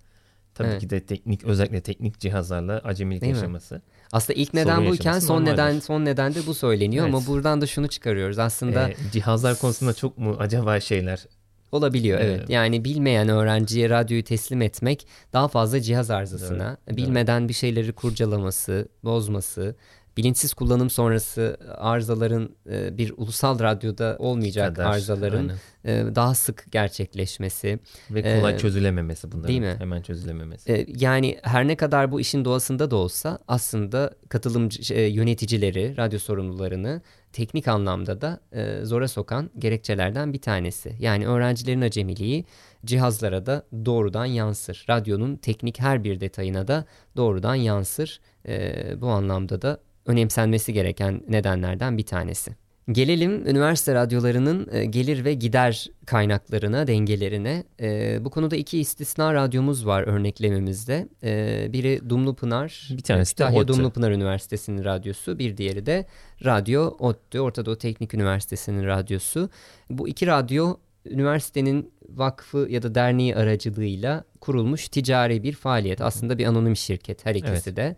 tabii 0.55 0.67
evet. 0.67 0.81
ki 0.81 0.89
de 0.89 0.99
teknik 0.99 1.43
özellikle 1.43 1.81
teknik 1.81 2.19
cihazlarla 2.19 2.81
acemilik 2.83 3.21
Değil 3.21 3.35
yaşaması. 3.35 3.75
Mi? 3.75 3.81
Aslında 4.11 4.39
ilk 4.39 4.53
neden 4.53 4.89
buyken 4.89 5.19
son 5.19 5.35
normaldir. 5.35 5.53
neden 5.53 5.79
son 5.79 6.05
neden 6.05 6.35
de 6.35 6.47
bu 6.47 6.53
söyleniyor 6.53 7.05
evet. 7.05 7.15
ama 7.15 7.27
buradan 7.27 7.61
da 7.61 7.67
şunu 7.67 7.87
çıkarıyoruz. 7.87 8.39
Aslında 8.39 8.89
ee, 8.89 8.95
cihazlar 9.11 9.59
konusunda 9.59 9.93
çok 9.93 10.17
mu 10.17 10.35
acaba 10.39 10.79
şeyler 10.79 11.25
Olabiliyor 11.71 12.19
evet. 12.19 12.37
evet. 12.39 12.49
Yani 12.49 12.85
bilmeyen 12.85 13.29
öğrenciye 13.29 13.89
radyoyu 13.89 14.23
teslim 14.23 14.61
etmek 14.61 15.07
daha 15.33 15.47
fazla 15.47 15.81
cihaz 15.81 16.11
arızasına, 16.11 16.77
evet. 16.87 16.97
bilmeden 16.97 17.49
bir 17.49 17.53
şeyleri 17.53 17.93
kurcalaması, 17.93 18.87
bozması, 19.03 19.75
bilinçsiz 20.17 20.53
kullanım 20.53 20.89
sonrası 20.89 21.57
arızaların 21.77 22.49
e, 22.69 22.97
bir 22.97 23.13
ulusal 23.17 23.59
radyoda 23.59 24.15
olmayacak 24.19 24.75
Kadar, 24.75 24.91
arızaların 24.91 25.51
aynen. 25.85 26.15
daha 26.15 26.35
sık 26.35 26.65
gerçekleşmesi 26.71 27.79
ve 28.11 28.21
kolay 28.21 28.53
ee, 28.53 28.57
çözülememesi 28.57 29.31
bunların 29.31 29.47
değil 29.47 29.61
mi? 29.61 29.75
hemen 29.77 30.01
çözülememesi. 30.01 30.87
Yani 30.97 31.39
her 31.43 31.67
ne 31.67 31.75
kadar 31.75 32.11
bu 32.11 32.21
işin 32.21 32.45
doğasında 32.45 32.91
da 32.91 32.95
olsa 32.95 33.39
aslında 33.47 34.11
katılımcı 34.29 34.93
yöneticileri, 34.93 35.97
radyo 35.97 36.19
sorumlularını 36.19 37.01
teknik 37.33 37.67
anlamda 37.67 38.21
da 38.21 38.39
e, 38.51 38.85
zora 38.85 39.07
sokan 39.07 39.49
gerekçelerden 39.57 40.33
bir 40.33 40.41
tanesi. 40.41 40.95
Yani 40.99 41.27
öğrencilerin 41.27 41.81
acemiliği 41.81 42.45
cihazlara 42.85 43.45
da 43.45 43.65
doğrudan 43.85 44.25
yansır. 44.25 44.85
Radyonun 44.89 45.35
teknik 45.35 45.79
her 45.79 46.03
bir 46.03 46.19
detayına 46.19 46.67
da 46.67 46.85
doğrudan 47.17 47.55
yansır. 47.55 48.19
E, 48.47 49.01
bu 49.01 49.07
anlamda 49.07 49.61
da 49.61 49.79
önemsenmesi 50.05 50.73
gereken 50.73 51.21
nedenlerden 51.27 51.97
bir 51.97 52.05
tanesi. 52.05 52.51
Gelelim 52.91 53.47
üniversite 53.47 53.93
radyolarının 53.93 54.67
e, 54.71 54.85
gelir 54.85 55.25
ve 55.25 55.33
gider 55.33 55.87
kaynaklarına, 56.05 56.87
dengelerine. 56.87 57.63
E, 57.81 58.17
bu 58.25 58.29
konuda 58.29 58.55
iki 58.55 58.79
istisna 58.79 59.33
radyomuz 59.33 59.85
var 59.85 60.03
örneklememizde. 60.03 61.07
E, 61.23 61.67
biri 61.73 62.09
Dumlupınar, 62.09 62.89
bir 62.91 63.03
tanesi 63.03 63.31
Kütahya 63.31 63.67
Dumlupınar 63.67 64.11
Üniversitesi'nin 64.11 64.83
radyosu. 64.83 65.39
Bir 65.39 65.57
diğeri 65.57 65.85
de 65.85 66.05
Radyo 66.45 66.95
ODTÜ, 66.99 67.39
Orta 67.39 67.65
Doğu 67.65 67.77
Teknik 67.77 68.13
Üniversitesi'nin 68.13 68.85
radyosu. 68.85 69.49
Bu 69.89 70.07
iki 70.07 70.27
radyo 70.27 70.75
üniversitenin 71.05 71.91
vakfı 72.09 72.67
ya 72.69 72.81
da 72.81 72.95
derneği 72.95 73.35
aracılığıyla 73.35 74.23
kurulmuş 74.39 74.89
ticari 74.89 75.43
bir 75.43 75.53
faaliyet. 75.53 76.01
Aslında 76.01 76.37
bir 76.37 76.45
anonim 76.45 76.75
şirket 76.75 77.25
her 77.25 77.35
ikisi 77.35 77.69
evet. 77.69 77.75
de. 77.75 77.95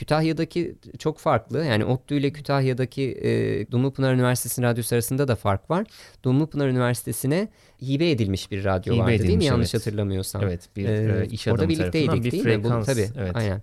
Kütahya'daki 0.00 0.74
çok 0.98 1.18
farklı. 1.18 1.64
Yani 1.64 1.84
ODTÜ 1.84 2.14
ile 2.14 2.32
Kütahya'daki 2.32 3.02
e, 3.02 3.70
Dumlupınar 3.70 4.14
Üniversitesi'nin 4.14 4.66
radyosu 4.66 4.94
arasında 4.94 5.28
da 5.28 5.36
fark 5.36 5.70
var. 5.70 5.86
Dumlupınar 6.22 6.68
Üniversitesi'ne 6.68 7.48
hibe 7.82 8.10
edilmiş 8.10 8.50
bir 8.50 8.64
radyo 8.64 8.94
hibe 8.94 9.02
vardı 9.02 9.12
edilmiş, 9.12 9.28
değil 9.28 9.38
mi? 9.38 9.44
Yanlış 9.44 9.74
evet. 9.74 9.86
hatırlamıyorsam. 9.86 10.42
Evet. 10.42 10.68
Bir 10.76 10.88
ee, 10.88 11.26
iş 11.26 11.46
adamı 11.46 11.54
orada 11.54 11.68
birlikteydik 11.68 12.24
bir 12.24 12.30
değil 12.30 12.42
frekans, 12.42 12.64
mi? 12.64 12.80
Bu, 12.80 12.84
tabii. 12.84 13.08
Evet. 13.18 13.36
Aynen. 13.36 13.62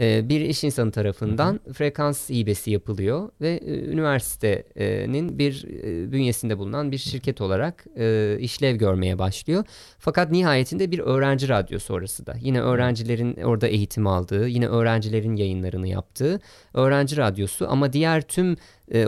Ee, 0.00 0.28
bir 0.28 0.40
iş 0.40 0.64
insanı 0.64 0.90
tarafından 0.90 1.60
Hı-hı. 1.64 1.72
frekans 1.72 2.30
hibesi 2.30 2.70
yapılıyor 2.70 3.28
ve 3.40 3.50
e, 3.50 3.84
üniversitenin 3.84 5.38
bir 5.38 5.64
e, 5.64 6.12
bünyesinde 6.12 6.58
bulunan 6.58 6.92
bir 6.92 6.98
şirket 6.98 7.40
olarak 7.40 7.84
e, 7.96 8.36
işlev 8.40 8.76
görmeye 8.76 9.18
başlıyor. 9.18 9.64
Fakat 9.98 10.30
nihayetinde 10.30 10.90
bir 10.90 10.98
öğrenci 10.98 11.48
radyosu 11.48 11.94
orası 11.94 12.26
da. 12.26 12.34
Yine 12.40 12.60
öğrencilerin 12.60 13.36
orada 13.36 13.66
eğitim 13.66 14.06
aldığı, 14.06 14.48
yine 14.48 14.68
öğrencilerin 14.68 15.36
yayınlarını 15.36 15.88
yaptığı 15.88 16.40
öğrenci 16.74 17.16
radyosu 17.16 17.68
ama 17.70 17.92
diğer 17.92 18.22
tüm 18.22 18.56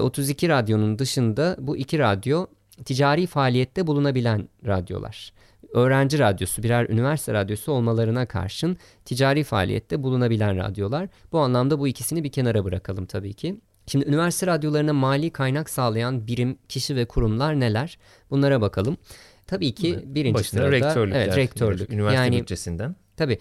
32 0.01 0.49
radyonun 0.49 0.99
dışında 0.99 1.57
bu 1.61 1.77
iki 1.77 1.99
radyo 1.99 2.47
ticari 2.85 3.27
faaliyette 3.27 3.87
bulunabilen 3.87 4.49
radyolar 4.67 5.33
öğrenci 5.75 6.19
radyosu, 6.19 6.63
birer 6.63 6.89
üniversite 6.89 7.33
radyosu 7.33 7.73
olmalarına 7.73 8.27
karşın 8.27 8.77
ticari 9.05 9.45
faaliyette 9.45 10.03
bulunabilen 10.03 10.57
radyolar. 10.57 11.09
Bu 11.33 11.39
anlamda 11.39 11.79
bu 11.79 11.89
ikisini 11.89 12.25
bir 12.25 12.33
kenara 12.33 12.65
bırakalım 12.65 13.07
tabii 13.07 13.35
ki. 13.35 13.61
Şimdi 13.87 14.09
üniversite 14.09 14.47
radyolarına 14.47 14.93
mali 14.93 15.31
kaynak 15.31 15.71
sağlayan 15.71 16.27
birim, 16.27 16.59
kişi 16.69 16.97
ve 16.97 17.05
kurumlar 17.05 17.61
neler? 17.61 17.99
Bunlara 18.31 18.61
bakalım. 18.61 18.97
Tabii 19.47 19.75
ki 19.75 20.01
birinci 20.05 20.35
Başına 20.35 20.61
sırada 20.61 20.73
rektörlükler, 20.73 21.21
evet, 21.21 21.37
rektörlük. 21.37 21.93
Üniversite 21.93 22.23
yani, 22.23 22.41
bütçesinden. 22.41 22.97
Tabii 23.17 23.39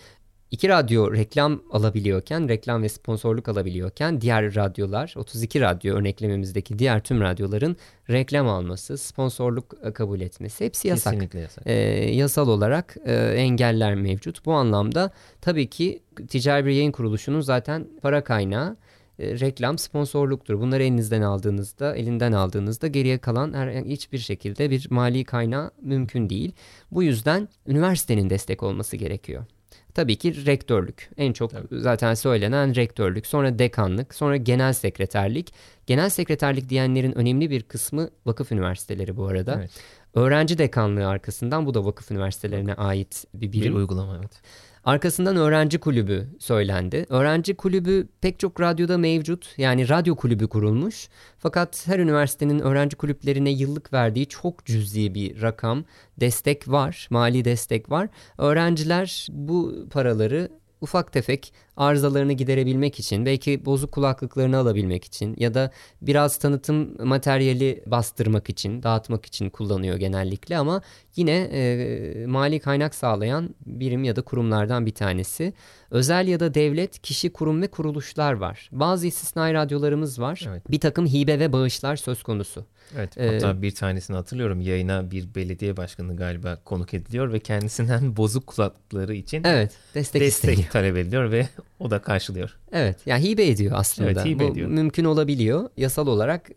İki 0.51 0.69
radyo 0.69 1.13
reklam 1.13 1.61
alabiliyorken, 1.71 2.49
reklam 2.49 2.83
ve 2.83 2.89
sponsorluk 2.89 3.49
alabiliyorken 3.49 4.21
diğer 4.21 4.55
radyolar, 4.55 5.13
32 5.17 5.61
radyo 5.61 5.95
örneklememizdeki 5.95 6.79
diğer 6.79 7.03
tüm 7.03 7.21
radyoların 7.21 7.77
reklam 8.09 8.47
alması, 8.47 8.97
sponsorluk 8.97 9.75
e, 9.83 9.93
kabul 9.93 10.21
etmesi 10.21 10.65
hepsi 10.65 10.87
yasak. 10.87 11.13
Kesinlikle 11.13 11.39
yasak. 11.39 11.63
Ee, 11.67 11.73
yasal 12.13 12.47
olarak 12.47 12.97
e, 13.05 13.13
engeller 13.15 13.95
mevcut. 13.95 14.45
Bu 14.45 14.53
anlamda 14.53 15.11
tabii 15.41 15.69
ki 15.69 16.03
ticari 16.27 16.65
bir 16.65 16.71
yayın 16.71 16.91
kuruluşunun 16.91 17.41
zaten 17.41 17.87
para 18.01 18.23
kaynağı 18.23 18.77
e, 19.19 19.39
reklam 19.39 19.77
sponsorluktur. 19.77 20.59
Bunları 20.59 20.83
elinizden 20.83 21.21
aldığınızda, 21.21 21.95
elinden 21.95 22.31
aldığınızda 22.31 22.87
geriye 22.87 23.17
kalan 23.17 23.53
her, 23.53 23.83
hiçbir 23.83 24.17
şekilde 24.17 24.69
bir 24.69 24.87
mali 24.89 25.23
kaynağı 25.23 25.71
mümkün 25.81 26.29
değil. 26.29 26.51
Bu 26.91 27.03
yüzden 27.03 27.47
üniversitenin 27.67 28.29
destek 28.29 28.63
olması 28.63 28.97
gerekiyor. 28.97 29.45
Tabii 29.93 30.15
ki 30.15 30.45
rektörlük. 30.45 31.09
En 31.17 31.33
çok 31.33 31.51
Tabii. 31.51 31.67
zaten 31.71 32.13
söylenen 32.13 32.75
rektörlük. 32.75 33.27
Sonra 33.27 33.59
dekanlık, 33.59 34.15
sonra 34.15 34.37
genel 34.37 34.73
sekreterlik. 34.73 35.53
Genel 35.87 36.09
sekreterlik 36.09 36.69
diyenlerin 36.69 37.17
önemli 37.17 37.49
bir 37.49 37.63
kısmı 37.63 38.09
vakıf 38.25 38.51
üniversiteleri 38.51 39.17
bu 39.17 39.27
arada. 39.27 39.55
Evet. 39.59 39.71
Öğrenci 40.13 40.57
dekanlığı 40.57 41.07
arkasından 41.07 41.65
bu 41.65 41.73
da 41.73 41.85
vakıf 41.85 42.11
üniversitelerine 42.11 42.73
ait 42.73 43.25
bir 43.33 43.51
birim. 43.51 43.73
Bir 43.73 43.77
uygulama 43.77 44.17
evet. 44.19 44.41
Arkasından 44.87 45.35
öğrenci 45.35 45.77
kulübü 45.79 46.27
söylendi. 46.39 47.05
Öğrenci 47.09 47.55
kulübü 47.55 48.07
pek 48.21 48.39
çok 48.39 48.61
radyoda 48.61 48.97
mevcut. 48.97 49.53
Yani 49.57 49.89
radyo 49.89 50.15
kulübü 50.15 50.47
kurulmuş. 50.47 51.09
Fakat 51.37 51.87
her 51.87 51.99
üniversitenin 51.99 52.59
öğrenci 52.59 52.95
kulüplerine 52.95 53.49
yıllık 53.49 53.93
verdiği 53.93 54.25
çok 54.25 54.65
cüzi 54.65 55.15
bir 55.15 55.41
rakam, 55.41 55.85
destek 56.19 56.67
var, 56.67 57.07
mali 57.09 57.45
destek 57.45 57.91
var. 57.91 58.09
Öğrenciler 58.37 59.27
bu 59.31 59.87
paraları 59.91 60.49
ufak 60.81 61.13
tefek 61.13 61.53
arızalarını 61.77 62.33
giderebilmek 62.33 62.99
için, 62.99 63.25
belki 63.25 63.65
bozuk 63.65 63.91
kulaklıklarını 63.91 64.57
alabilmek 64.57 65.05
için 65.05 65.35
ya 65.39 65.53
da 65.53 65.71
biraz 66.01 66.37
tanıtım 66.37 67.07
materyali 67.07 67.83
bastırmak 67.85 68.49
için, 68.49 68.83
dağıtmak 68.83 69.25
için 69.25 69.49
kullanıyor 69.49 69.97
genellikle 69.97 70.57
ama 70.57 70.81
yine 71.15 71.49
e, 71.51 72.25
mali 72.25 72.59
kaynak 72.59 72.95
sağlayan 72.95 73.55
birim 73.65 74.03
ya 74.03 74.15
da 74.15 74.21
kurumlardan 74.21 74.85
bir 74.85 74.93
tanesi. 74.93 75.53
Özel 75.91 76.27
ya 76.27 76.39
da 76.39 76.53
devlet, 76.53 77.01
kişi, 77.01 77.33
kurum 77.33 77.61
ve 77.61 77.67
kuruluşlar 77.67 78.33
var. 78.33 78.69
Bazı 78.71 79.07
istisnai 79.07 79.53
radyolarımız 79.53 80.19
var. 80.19 80.45
Evet. 80.47 80.71
Bir 80.71 80.79
takım 80.79 81.05
hibe 81.05 81.39
ve 81.39 81.53
bağışlar 81.53 81.95
söz 81.95 82.23
konusu. 82.23 82.65
Evet 82.95 83.09
hatta 83.17 83.49
ee, 83.49 83.61
bir 83.61 83.75
tanesini 83.75 84.15
hatırlıyorum 84.15 84.61
yayına 84.61 85.11
bir 85.11 85.35
belediye 85.35 85.77
başkanı 85.77 86.17
galiba 86.17 86.57
konuk 86.65 86.93
ediliyor 86.93 87.33
ve 87.33 87.39
kendisinden 87.39 88.17
bozuk 88.17 88.47
kulaklıkları 88.47 89.13
için 89.13 89.43
evet, 89.43 89.71
destek, 89.95 90.21
destek 90.21 90.71
talep 90.71 90.97
ediliyor 90.97 91.31
ve 91.31 91.47
o 91.79 91.89
da 91.89 92.01
karşılıyor. 92.01 92.57
Evet 92.71 92.97
yani 93.05 93.23
hibe 93.23 93.47
ediyor 93.47 93.73
aslında. 93.75 94.11
Evet, 94.11 94.25
hibe 94.25 94.47
Bu 94.47 94.51
ediyor. 94.51 94.69
mümkün 94.69 95.05
olabiliyor. 95.05 95.69
Yasal 95.77 96.07
olarak 96.07 96.49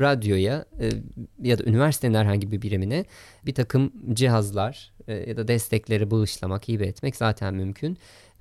radyoya 0.00 0.64
e, 0.80 0.90
ya 1.42 1.58
da 1.58 1.64
üniversitenin 1.64 2.14
herhangi 2.14 2.52
bir 2.52 2.62
birimine 2.62 3.04
bir 3.46 3.54
takım 3.54 3.92
cihazlar 4.12 4.92
e, 5.08 5.14
ya 5.14 5.36
da 5.36 5.48
destekleri 5.48 6.10
bağışlamak, 6.10 6.68
hibe 6.68 6.86
etmek 6.86 7.16
zaten 7.16 7.54
mümkün. 7.54 7.98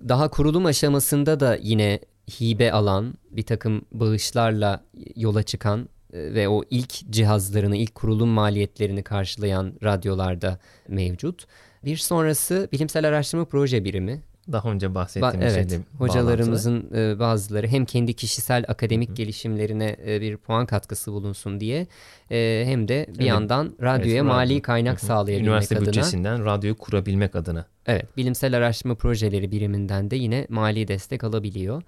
Daha 0.09 0.29
kurulum 0.29 0.65
aşamasında 0.65 1.39
da 1.39 1.57
yine 1.61 1.99
hibe 2.39 2.71
alan 2.71 3.13
bir 3.31 3.43
takım 3.43 3.85
bağışlarla 3.91 4.83
yola 5.15 5.43
çıkan 5.43 5.89
e, 6.13 6.33
ve 6.33 6.49
o 6.49 6.63
ilk 6.69 7.11
cihazlarını, 7.11 7.75
ilk 7.77 7.95
kurulum 7.95 8.29
maliyetlerini 8.29 9.03
karşılayan 9.03 9.73
radyolarda 9.83 10.59
mevcut. 10.87 11.45
Bir 11.85 11.97
sonrası 11.97 12.69
bilimsel 12.71 13.07
araştırma 13.07 13.45
proje 13.45 13.83
birimi. 13.83 14.21
Daha 14.51 14.69
önce 14.71 14.95
bahsettiğim 14.95 15.35
ba- 15.35 15.43
evet, 15.43 15.79
hocalarımızın 15.97 16.89
e, 16.95 17.19
bazıları 17.19 17.67
hem 17.67 17.85
kendi 17.85 18.13
kişisel 18.13 18.65
akademik 18.67 19.09
Hı-hı. 19.09 19.15
gelişimlerine 19.15 19.95
e, 20.07 20.21
bir 20.21 20.37
puan 20.37 20.65
katkısı 20.65 21.11
bulunsun 21.11 21.59
diye 21.59 21.87
e, 22.31 22.63
hem 22.65 22.87
de 22.87 23.05
bir 23.09 23.13
evet. 23.19 23.27
yandan 23.27 23.73
radyoya 23.81 24.15
evet, 24.15 24.23
mali 24.23 24.53
radyo. 24.53 24.61
kaynak 24.61 24.97
Hı-hı. 25.01 25.05
sağlayabilmek 25.05 25.47
Üniversite 25.47 25.75
adına. 25.75 25.83
Üniversite 25.83 26.01
bütçesinden 26.01 26.45
radyoyu 26.45 26.77
kurabilmek 26.77 27.35
adına 27.35 27.65
Evet, 27.85 28.17
bilimsel 28.17 28.57
araştırma 28.57 28.95
projeleri 28.95 29.51
biriminden 29.51 30.11
de 30.11 30.15
yine 30.15 30.47
mali 30.49 30.87
destek 30.87 31.23
alabiliyor. 31.23 31.83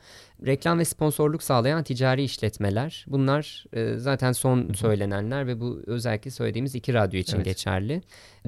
Reklam 0.46 0.80
ve 0.80 0.86
sponsorluk 0.86 1.44
sağlayan 1.44 1.84
ticari 1.84 2.24
işletmeler, 2.24 3.06
bunlar 3.08 3.66
e, 3.74 3.98
zaten 3.98 4.32
son 4.32 4.74
söylenenler 4.74 5.48
ve 5.48 5.60
bu 5.60 5.82
özellikle 5.88 6.32
söylediğimiz 6.32 6.76
iki 6.76 6.94
radyo 6.94 7.20
için 7.20 7.36
evet. 7.36 7.46
geçerli. 7.46 8.02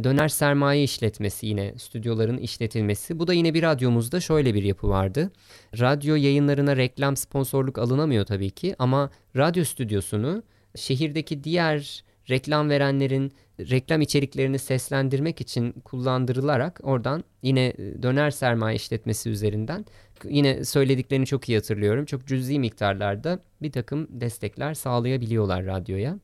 Döner 0.04 0.28
sermaye 0.28 0.84
işletmesi 0.84 1.48
yine 1.48 1.74
stüdyoların 1.78 2.38
işletilmesi. 2.38 3.20
Bu 3.20 3.28
da 3.28 3.34
yine 3.34 3.54
bir 3.54 3.64
radyomuzda 3.64 4.20
şöyle 4.20 4.54
bir 4.54 4.64
yapı 4.64 4.90
vardı. 4.90 5.32
Radyo 5.80 6.16
yayınlarına 6.16 6.78
reklam 6.78 7.16
sponsorluk 7.16 7.78
alınamıyor 7.78 8.26
tabii 8.26 8.52
ki 8.52 8.76
ama 8.80 9.10
radyo 9.38 9.64
stüdyosunu 9.64 10.44
şehirdeki 10.76 11.44
diğer 11.44 12.04
reklam 12.30 12.70
verenlerin 12.70 13.34
reklam 13.60 14.02
içeriklerini 14.02 14.60
seslendirmek 14.60 15.42
için 15.42 15.72
kullandırılarak 15.72 16.80
oradan 16.84 17.24
yine 17.42 17.66
e, 17.66 18.04
döner 18.04 18.32
sermaye 18.32 18.76
işletmesi 18.76 19.30
üzerinden 19.30 19.86
yine 20.30 20.66
söylediklerini 20.66 21.26
çok 21.26 21.50
iyi 21.50 21.58
hatırlıyorum. 21.58 22.06
Çok 22.06 22.28
cüzi 22.28 22.60
miktarlarda 22.60 23.40
bir 23.62 23.72
takım 23.72 24.08
destekler 24.10 24.74
sağlayabiliyorlar 24.74 25.66
radyoya. 25.66 26.20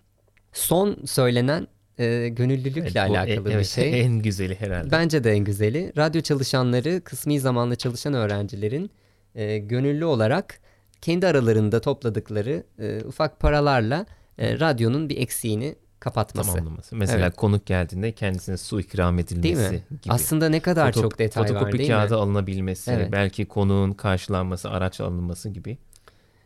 Son 0.54 0.98
söylenen 1.06 1.68
e, 2.00 2.30
gönüllülükle 2.30 2.82
evet, 2.82 2.98
alakalı 2.98 3.54
e, 3.54 3.60
bir 3.60 3.64
şey. 3.64 4.02
En 4.06 4.20
güzeli 4.20 4.56
herhalde. 4.56 4.92
Bence 4.92 5.24
de 5.24 5.32
en 5.32 5.40
güzeli. 5.44 5.94
Radyo 5.98 6.22
çalışanları, 6.22 7.02
kısmi 7.02 7.40
zamanlı 7.40 7.76
çalışan 7.76 8.14
öğrencilerin 8.14 8.92
e, 9.36 9.58
gönüllü 9.58 10.06
olarak 10.06 10.60
kendi 11.02 11.28
aralarında 11.28 11.82
topladıkları 11.82 12.64
e, 12.80 13.02
ufak 13.06 13.40
paralarla 13.40 14.06
e, 14.38 14.60
radyonun 14.60 15.10
bir 15.10 15.18
eksiğini 15.18 15.76
kapatması. 16.00 16.50
Tamamlaması. 16.50 16.96
Mesela 16.96 17.26
evet. 17.26 17.36
konuk 17.36 17.66
geldiğinde 17.66 18.12
kendisine 18.12 18.58
su 18.58 18.80
ikram 18.80 19.20
edilmesi 19.20 19.44
değil 19.44 19.72
mi? 19.72 19.84
gibi. 20.02 20.14
Aslında 20.14 20.50
ne 20.50 20.60
kadar 20.60 20.92
Foto, 20.92 21.02
çok 21.02 21.20
detay 21.20 21.42
var 21.42 21.48
değil 21.48 21.60
mi? 21.60 21.66
Fotokopi 21.66 21.88
kağıdı 21.88 22.16
alınabilmesi, 22.16 22.92
evet. 22.92 23.12
belki 23.12 23.46
konuğun 23.46 23.92
karşılanması, 23.92 24.70
araç 24.70 25.02
alınması 25.02 25.50
gibi 25.50 25.78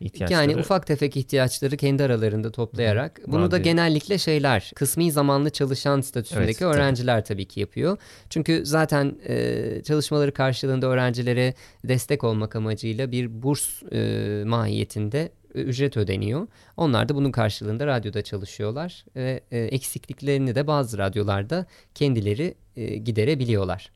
ihtiyaçları. 0.00 0.40
Yani 0.40 0.60
ufak 0.60 0.86
tefek 0.86 1.16
ihtiyaçları 1.16 1.76
kendi 1.76 2.02
aralarında 2.02 2.52
toplayarak. 2.52 3.20
Hı, 3.24 3.32
bunu 3.32 3.50
da 3.50 3.58
genellikle 3.58 4.18
şeyler, 4.18 4.72
kısmi 4.74 5.12
zamanlı 5.12 5.50
çalışan 5.50 6.00
statüsündeki 6.00 6.64
evet, 6.64 6.74
öğrenciler 6.74 7.16
tabii. 7.16 7.28
tabii 7.28 7.44
ki 7.44 7.60
yapıyor. 7.60 7.98
Çünkü 8.30 8.66
zaten 8.66 9.16
e, 9.28 9.82
çalışmaları 9.82 10.32
karşılığında 10.32 10.86
öğrencilere 10.86 11.54
destek 11.84 12.24
olmak 12.24 12.56
amacıyla 12.56 13.12
bir 13.12 13.42
burs 13.42 13.82
e, 13.92 14.44
mahiyetinde 14.46 15.32
ücret 15.54 15.96
ödeniyor. 15.96 16.46
Onlar 16.76 17.08
da 17.08 17.14
bunun 17.14 17.30
karşılığında 17.30 17.86
radyoda 17.86 18.22
çalışıyorlar 18.22 19.04
ve 19.16 19.40
e, 19.50 19.58
eksikliklerini 19.58 20.54
de 20.54 20.66
bazı 20.66 20.98
radyolarda 20.98 21.66
kendileri 21.94 22.54
e, 22.76 22.96
giderebiliyorlar. 22.96 23.90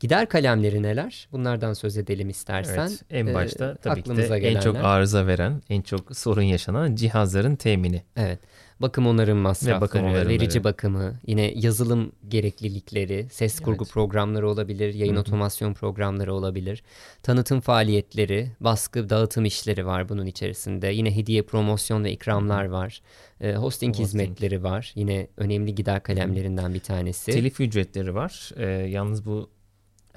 Gider 0.00 0.28
kalemleri 0.28 0.82
neler? 0.82 1.28
Bunlardan 1.32 1.72
söz 1.72 1.96
edelim 1.96 2.28
istersen. 2.28 2.88
Evet, 2.88 3.02
en 3.10 3.26
e, 3.26 3.34
başta 3.34 3.72
ee, 3.72 3.76
tabii 3.82 4.02
ki 4.02 4.16
de 4.16 4.22
gelenler. 4.22 4.56
en 4.56 4.60
çok 4.60 4.76
arıza 4.76 5.26
veren, 5.26 5.62
en 5.70 5.82
çok 5.82 6.16
sorun 6.16 6.42
yaşanan 6.42 6.94
cihazların 6.94 7.56
temini. 7.56 8.02
Evet 8.16 8.38
bakım 8.80 9.06
onarım 9.06 9.38
masrafları, 9.38 9.80
bakım 9.80 10.00
onarımları. 10.00 10.28
verici 10.28 10.64
bakımı, 10.64 11.14
yine 11.26 11.52
yazılım 11.56 12.12
gereklilikleri, 12.28 13.26
ses 13.30 13.60
kurgu 13.60 13.84
evet. 13.84 13.92
programları 13.92 14.48
olabilir, 14.48 14.94
yayın 14.94 15.12
Hı-hı. 15.12 15.20
otomasyon 15.20 15.74
programları 15.74 16.34
olabilir, 16.34 16.82
tanıtım 17.22 17.60
faaliyetleri, 17.60 18.50
baskı, 18.60 19.10
dağıtım 19.10 19.44
işleri 19.44 19.86
var 19.86 20.08
bunun 20.08 20.26
içerisinde. 20.26 20.86
Yine 20.86 21.16
hediye, 21.16 21.42
promosyon 21.42 22.04
ve 22.04 22.12
ikramlar 22.12 22.64
Hı-hı. 22.64 22.72
var. 22.72 23.00
E, 23.40 23.46
hosting, 23.46 23.58
hosting 23.58 23.96
hizmetleri 23.96 24.62
var. 24.62 24.92
Yine 24.94 25.28
önemli 25.36 25.74
gider 25.74 26.02
kalemlerinden 26.02 26.74
bir 26.74 26.80
tanesi. 26.80 27.32
Telif 27.32 27.60
ücretleri 27.60 28.14
var. 28.14 28.50
E, 28.56 28.66
yalnız 28.66 29.26
bu 29.26 29.50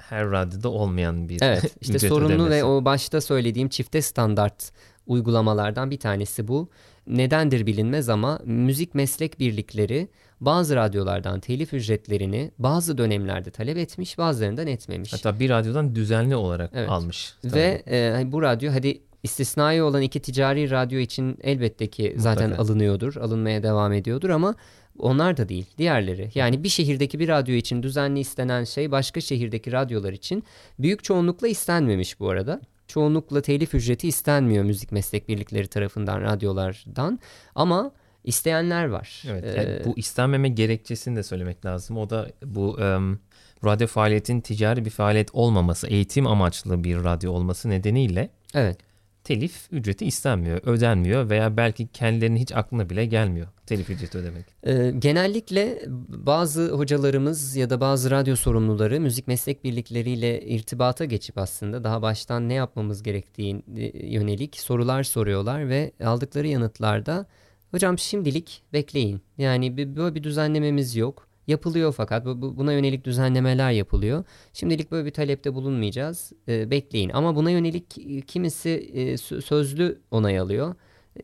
her 0.08 0.30
radyoda 0.30 0.68
olmayan 0.68 1.28
bir 1.28 1.42
Evet 1.42 1.74
işte 1.80 1.98
sorunlu 1.98 2.26
ödemesi. 2.26 2.50
ve 2.50 2.64
o 2.64 2.84
başta 2.84 3.20
söylediğim 3.20 3.68
çifte 3.68 4.02
standart 4.02 4.72
uygulamalardan 5.06 5.90
bir 5.90 5.98
tanesi 5.98 6.48
bu. 6.48 6.68
Nedendir 7.06 7.66
bilinmez 7.66 8.08
ama 8.08 8.40
müzik 8.44 8.94
meslek 8.94 9.40
birlikleri 9.40 10.08
bazı 10.40 10.76
radyolardan 10.76 11.40
telif 11.40 11.74
ücretlerini 11.74 12.50
bazı 12.58 12.98
dönemlerde 12.98 13.50
talep 13.50 13.76
etmiş 13.76 14.18
bazılarından 14.18 14.66
etmemiş. 14.66 15.12
Hatta 15.12 15.40
bir 15.40 15.50
radyodan 15.50 15.94
düzenli 15.94 16.36
olarak 16.36 16.70
evet. 16.74 16.88
almış. 16.88 17.34
Tabii. 17.42 17.54
Ve 17.54 17.82
e, 17.86 18.10
hani 18.14 18.32
bu 18.32 18.42
radyo 18.42 18.72
hadi 18.72 19.02
istisnai 19.22 19.82
olan 19.82 20.02
iki 20.02 20.20
ticari 20.20 20.70
radyo 20.70 20.98
için 20.98 21.38
elbette 21.42 21.86
ki 21.86 22.14
zaten 22.16 22.48
Mutlaka. 22.48 22.62
alınıyordur, 22.62 23.16
alınmaya 23.16 23.62
devam 23.62 23.92
ediyordur 23.92 24.30
ama 24.30 24.54
onlar 24.98 25.36
da 25.36 25.48
değil, 25.48 25.66
diğerleri. 25.78 26.30
Yani 26.34 26.64
bir 26.64 26.68
şehirdeki 26.68 27.18
bir 27.18 27.28
radyo 27.28 27.54
için 27.54 27.82
düzenli 27.82 28.20
istenen 28.20 28.64
şey 28.64 28.90
başka 28.90 29.20
şehirdeki 29.20 29.72
radyolar 29.72 30.12
için 30.12 30.44
büyük 30.78 31.04
çoğunlukla 31.04 31.48
istenmemiş 31.48 32.20
bu 32.20 32.28
arada 32.28 32.60
çoğunlukla 32.86 33.42
telif 33.42 33.74
ücreti 33.74 34.08
istenmiyor 34.08 34.64
müzik 34.64 34.92
meslek 34.92 35.28
birlikleri 35.28 35.66
tarafından 35.66 36.20
radyolardan 36.20 37.18
ama 37.54 37.92
isteyenler 38.24 38.84
var. 38.84 39.22
Evet, 39.28 39.44
ee, 39.44 39.82
bu 39.84 39.98
istenmeme 39.98 40.48
gerekçesini 40.48 41.16
de 41.16 41.22
söylemek 41.22 41.64
lazım. 41.64 41.96
O 41.96 42.10
da 42.10 42.30
bu 42.44 42.72
um, 42.72 43.20
radyo 43.64 43.86
faaliyetin 43.86 44.40
ticari 44.40 44.84
bir 44.84 44.90
faaliyet 44.90 45.30
olmaması, 45.32 45.86
eğitim 45.86 46.26
amaçlı 46.26 46.84
bir 46.84 47.04
radyo 47.04 47.32
olması 47.32 47.70
nedeniyle 47.70 48.30
Evet 48.54 48.78
telif 49.24 49.68
ücreti 49.70 50.06
istenmiyor, 50.06 50.60
ödenmiyor 50.62 51.30
veya 51.30 51.56
belki 51.56 51.86
kendilerinin 51.86 52.40
hiç 52.40 52.52
aklına 52.52 52.90
bile 52.90 53.06
gelmiyor 53.06 53.48
telif 53.66 53.90
ücreti 53.90 54.18
ödemek. 54.18 54.46
Ee, 54.62 54.92
genellikle 54.98 55.82
bazı 56.08 56.70
hocalarımız 56.70 57.56
ya 57.56 57.70
da 57.70 57.80
bazı 57.80 58.10
radyo 58.10 58.36
sorumluları 58.36 59.00
müzik 59.00 59.28
meslek 59.28 59.64
birlikleriyle 59.64 60.42
irtibata 60.42 61.04
geçip 61.04 61.38
aslında 61.38 61.84
daha 61.84 62.02
baştan 62.02 62.48
ne 62.48 62.54
yapmamız 62.54 63.02
gerektiği 63.02 63.62
yönelik 63.94 64.60
sorular 64.60 65.02
soruyorlar 65.02 65.68
ve 65.68 65.92
aldıkları 66.04 66.46
yanıtlarda 66.46 67.26
hocam 67.70 67.98
şimdilik 67.98 68.62
bekleyin. 68.72 69.22
Yani 69.38 69.76
böyle 69.96 70.14
bir 70.14 70.22
düzenlememiz 70.22 70.96
yok 70.96 71.31
yapılıyor 71.46 71.92
fakat 71.92 72.26
bu, 72.26 72.56
buna 72.56 72.72
yönelik 72.72 73.04
düzenlemeler 73.04 73.70
yapılıyor. 73.70 74.24
Şimdilik 74.52 74.90
böyle 74.92 75.06
bir 75.06 75.10
talepte 75.10 75.54
bulunmayacağız. 75.54 76.32
E, 76.48 76.70
bekleyin. 76.70 77.10
Ama 77.14 77.36
buna 77.36 77.50
yönelik 77.50 77.98
e, 77.98 78.20
kimisi 78.20 78.70
e, 78.70 79.16
sözlü 79.42 80.00
onay 80.10 80.38
alıyor. 80.38 80.74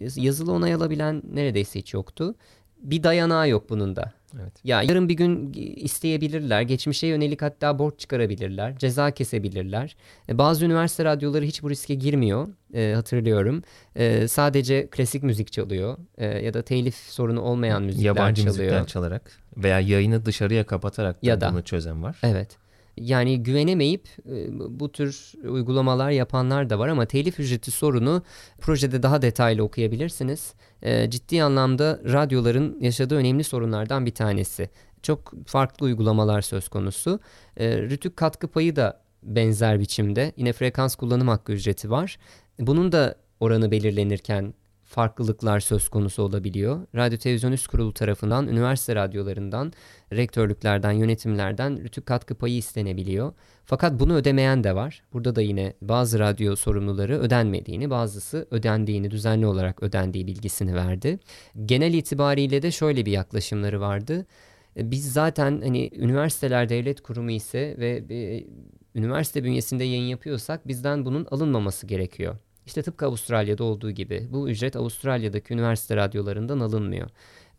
E, 0.00 0.06
yazılı 0.16 0.52
onay 0.52 0.74
alabilen 0.74 1.22
neredeyse 1.32 1.78
hiç 1.78 1.94
yoktu. 1.94 2.34
Bir 2.78 3.02
dayanağı 3.02 3.48
yok 3.48 3.70
bunun 3.70 3.96
da. 3.96 4.17
Evet. 4.34 4.52
Ya 4.64 4.82
yarın 4.82 5.08
bir 5.08 5.14
gün 5.14 5.52
isteyebilirler. 5.76 6.62
Geçmişe 6.62 7.06
yönelik 7.06 7.42
hatta 7.42 7.78
borç 7.78 7.98
çıkarabilirler. 7.98 8.78
Ceza 8.78 9.10
kesebilirler. 9.10 9.96
E, 10.28 10.38
bazı 10.38 10.64
üniversite 10.64 11.04
radyoları 11.04 11.44
hiç 11.44 11.62
bu 11.62 11.70
riske 11.70 11.94
girmiyor. 11.94 12.48
E, 12.74 12.92
hatırlıyorum. 12.94 13.62
E, 13.96 14.28
sadece 14.28 14.86
klasik 14.90 15.22
müzik 15.22 15.52
çalıyor. 15.52 15.98
E, 16.18 16.26
ya 16.26 16.54
da 16.54 16.62
telif 16.62 16.94
sorunu 16.94 17.40
olmayan 17.40 17.82
müzikler 17.82 18.06
Yabancı 18.06 18.42
çalıyor. 18.42 18.54
Yabancı 18.54 18.74
müzikler 18.74 18.86
çalarak 18.86 19.38
veya 19.56 19.80
yayını 19.80 20.24
dışarıya 20.26 20.66
kapatarak 20.66 21.24
da, 21.24 21.26
ya 21.26 21.40
da 21.40 21.52
bunu 21.52 21.62
çözen 21.62 22.02
var. 22.02 22.18
Evet. 22.22 22.56
Yani 23.00 23.42
güvenemeyip 23.42 24.08
e, 24.26 24.48
bu 24.80 24.92
tür 24.92 25.32
uygulamalar 25.44 26.10
yapanlar 26.10 26.70
da 26.70 26.78
var 26.78 26.88
ama 26.88 27.06
telif 27.06 27.40
ücreti 27.40 27.70
sorunu 27.70 28.22
projede 28.60 29.02
daha 29.02 29.22
detaylı 29.22 29.62
okuyabilirsiniz. 29.62 30.54
E, 30.82 31.10
ciddi 31.10 31.42
anlamda 31.42 32.00
radyoların 32.04 32.80
yaşadığı 32.80 33.16
önemli 33.16 33.44
sorunlardan 33.44 34.06
bir 34.06 34.14
tanesi. 34.14 34.70
Çok 35.02 35.46
farklı 35.46 35.86
uygulamalar 35.86 36.42
söz 36.42 36.68
konusu. 36.68 37.20
E, 37.56 37.78
rütük 37.78 38.16
katkı 38.16 38.48
payı 38.48 38.76
da 38.76 39.00
benzer 39.22 39.80
biçimde. 39.80 40.32
Yine 40.36 40.52
frekans 40.52 40.94
kullanım 40.94 41.28
hakkı 41.28 41.52
ücreti 41.52 41.90
var. 41.90 42.18
Bunun 42.58 42.92
da 42.92 43.14
oranı 43.40 43.70
belirlenirken 43.70 44.54
farklılıklar 44.88 45.60
söz 45.60 45.88
konusu 45.88 46.22
olabiliyor. 46.22 46.86
Radyo 46.94 47.18
Televizyon 47.18 47.52
Üst 47.52 47.66
Kurulu 47.66 47.94
tarafından 47.94 48.48
üniversite 48.48 48.94
radyolarından, 48.94 49.72
rektörlüklerden, 50.12 50.92
yönetimlerden 50.92 51.84
rütük 51.84 52.06
katkı 52.06 52.34
payı 52.34 52.56
istenebiliyor. 52.56 53.32
Fakat 53.64 54.00
bunu 54.00 54.14
ödemeyen 54.14 54.64
de 54.64 54.74
var. 54.74 55.02
Burada 55.12 55.36
da 55.36 55.42
yine 55.42 55.72
bazı 55.82 56.18
radyo 56.18 56.56
sorumluları 56.56 57.18
ödenmediğini, 57.18 57.90
bazısı 57.90 58.48
ödendiğini, 58.50 59.10
düzenli 59.10 59.46
olarak 59.46 59.82
ödendiği 59.82 60.26
bilgisini 60.26 60.74
verdi. 60.74 61.18
Genel 61.66 61.94
itibariyle 61.94 62.62
de 62.62 62.70
şöyle 62.70 63.06
bir 63.06 63.12
yaklaşımları 63.12 63.80
vardı. 63.80 64.26
Biz 64.76 65.12
zaten 65.12 65.60
hani 65.60 65.90
üniversiteler 65.96 66.68
devlet 66.68 67.00
kurumu 67.00 67.30
ise 67.30 67.74
ve 67.78 68.04
e, 68.10 68.44
üniversite 68.94 69.44
bünyesinde 69.44 69.84
yayın 69.84 70.06
yapıyorsak 70.06 70.68
bizden 70.68 71.04
bunun 71.04 71.26
alınmaması 71.30 71.86
gerekiyor. 71.86 72.36
İşte 72.68 72.82
tıpkı 72.82 73.06
Avustralya'da 73.06 73.64
olduğu 73.64 73.90
gibi 73.90 74.28
bu 74.30 74.50
ücret 74.50 74.76
Avustralya'daki 74.76 75.54
üniversite 75.54 75.96
radyolarından 75.96 76.60
alınmıyor. 76.60 77.10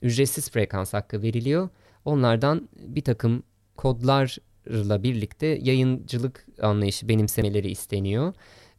Ücretsiz 0.02 0.52
frekans 0.52 0.94
hakkı 0.94 1.22
veriliyor. 1.22 1.70
Onlardan 2.06 2.70
bir 2.76 3.02
takım 3.02 3.44
kodlarla 3.78 5.04
birlikte 5.04 5.48
yayıncılık 5.48 6.46
anlayışı 6.62 7.08
benimsemeleri 7.08 7.72
isteniyor. 7.72 8.34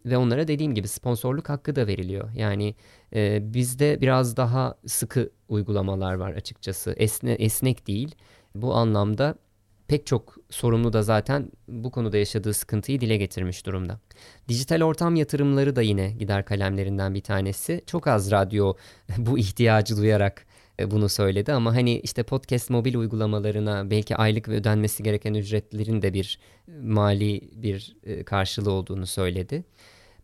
Ve 0.06 0.16
onlara 0.16 0.48
dediğim 0.48 0.74
gibi 0.74 0.88
sponsorluk 0.88 1.48
hakkı 1.48 1.76
da 1.76 1.86
veriliyor. 1.86 2.30
Yani 2.34 2.74
e, 3.14 3.54
bizde 3.54 4.00
biraz 4.00 4.36
daha 4.36 4.74
sıkı 4.86 5.30
uygulamalar 5.48 6.14
var 6.14 6.32
açıkçası. 6.32 6.94
Esne, 6.96 7.32
esnek 7.32 7.86
değil. 7.86 8.14
Bu 8.54 8.74
anlamda 8.74 9.34
pek 9.90 10.06
çok 10.06 10.36
sorumlu 10.50 10.92
da 10.92 11.02
zaten 11.02 11.50
bu 11.68 11.90
konuda 11.90 12.16
yaşadığı 12.16 12.54
sıkıntıyı 12.54 13.00
dile 13.00 13.16
getirmiş 13.16 13.66
durumda. 13.66 14.00
Dijital 14.48 14.82
ortam 14.82 15.16
yatırımları 15.16 15.76
da 15.76 15.82
yine 15.82 16.10
gider 16.10 16.44
kalemlerinden 16.44 17.14
bir 17.14 17.20
tanesi. 17.20 17.82
Çok 17.86 18.06
az 18.06 18.30
radyo 18.30 18.74
bu 19.18 19.38
ihtiyacı 19.38 19.96
duyarak 19.96 20.46
e, 20.80 20.90
bunu 20.90 21.08
söyledi 21.08 21.52
ama 21.52 21.74
hani 21.74 21.98
işte 21.98 22.22
podcast 22.22 22.70
mobil 22.70 22.94
uygulamalarına 22.94 23.90
belki 23.90 24.16
aylık 24.16 24.48
ve 24.48 24.54
ödenmesi 24.54 25.02
gereken 25.02 25.34
ücretlerin 25.34 26.02
de 26.02 26.14
bir 26.14 26.38
e, 26.68 26.72
mali 26.72 27.50
bir 27.62 27.96
e, 28.04 28.24
karşılığı 28.24 28.72
olduğunu 28.72 29.06
söyledi. 29.06 29.64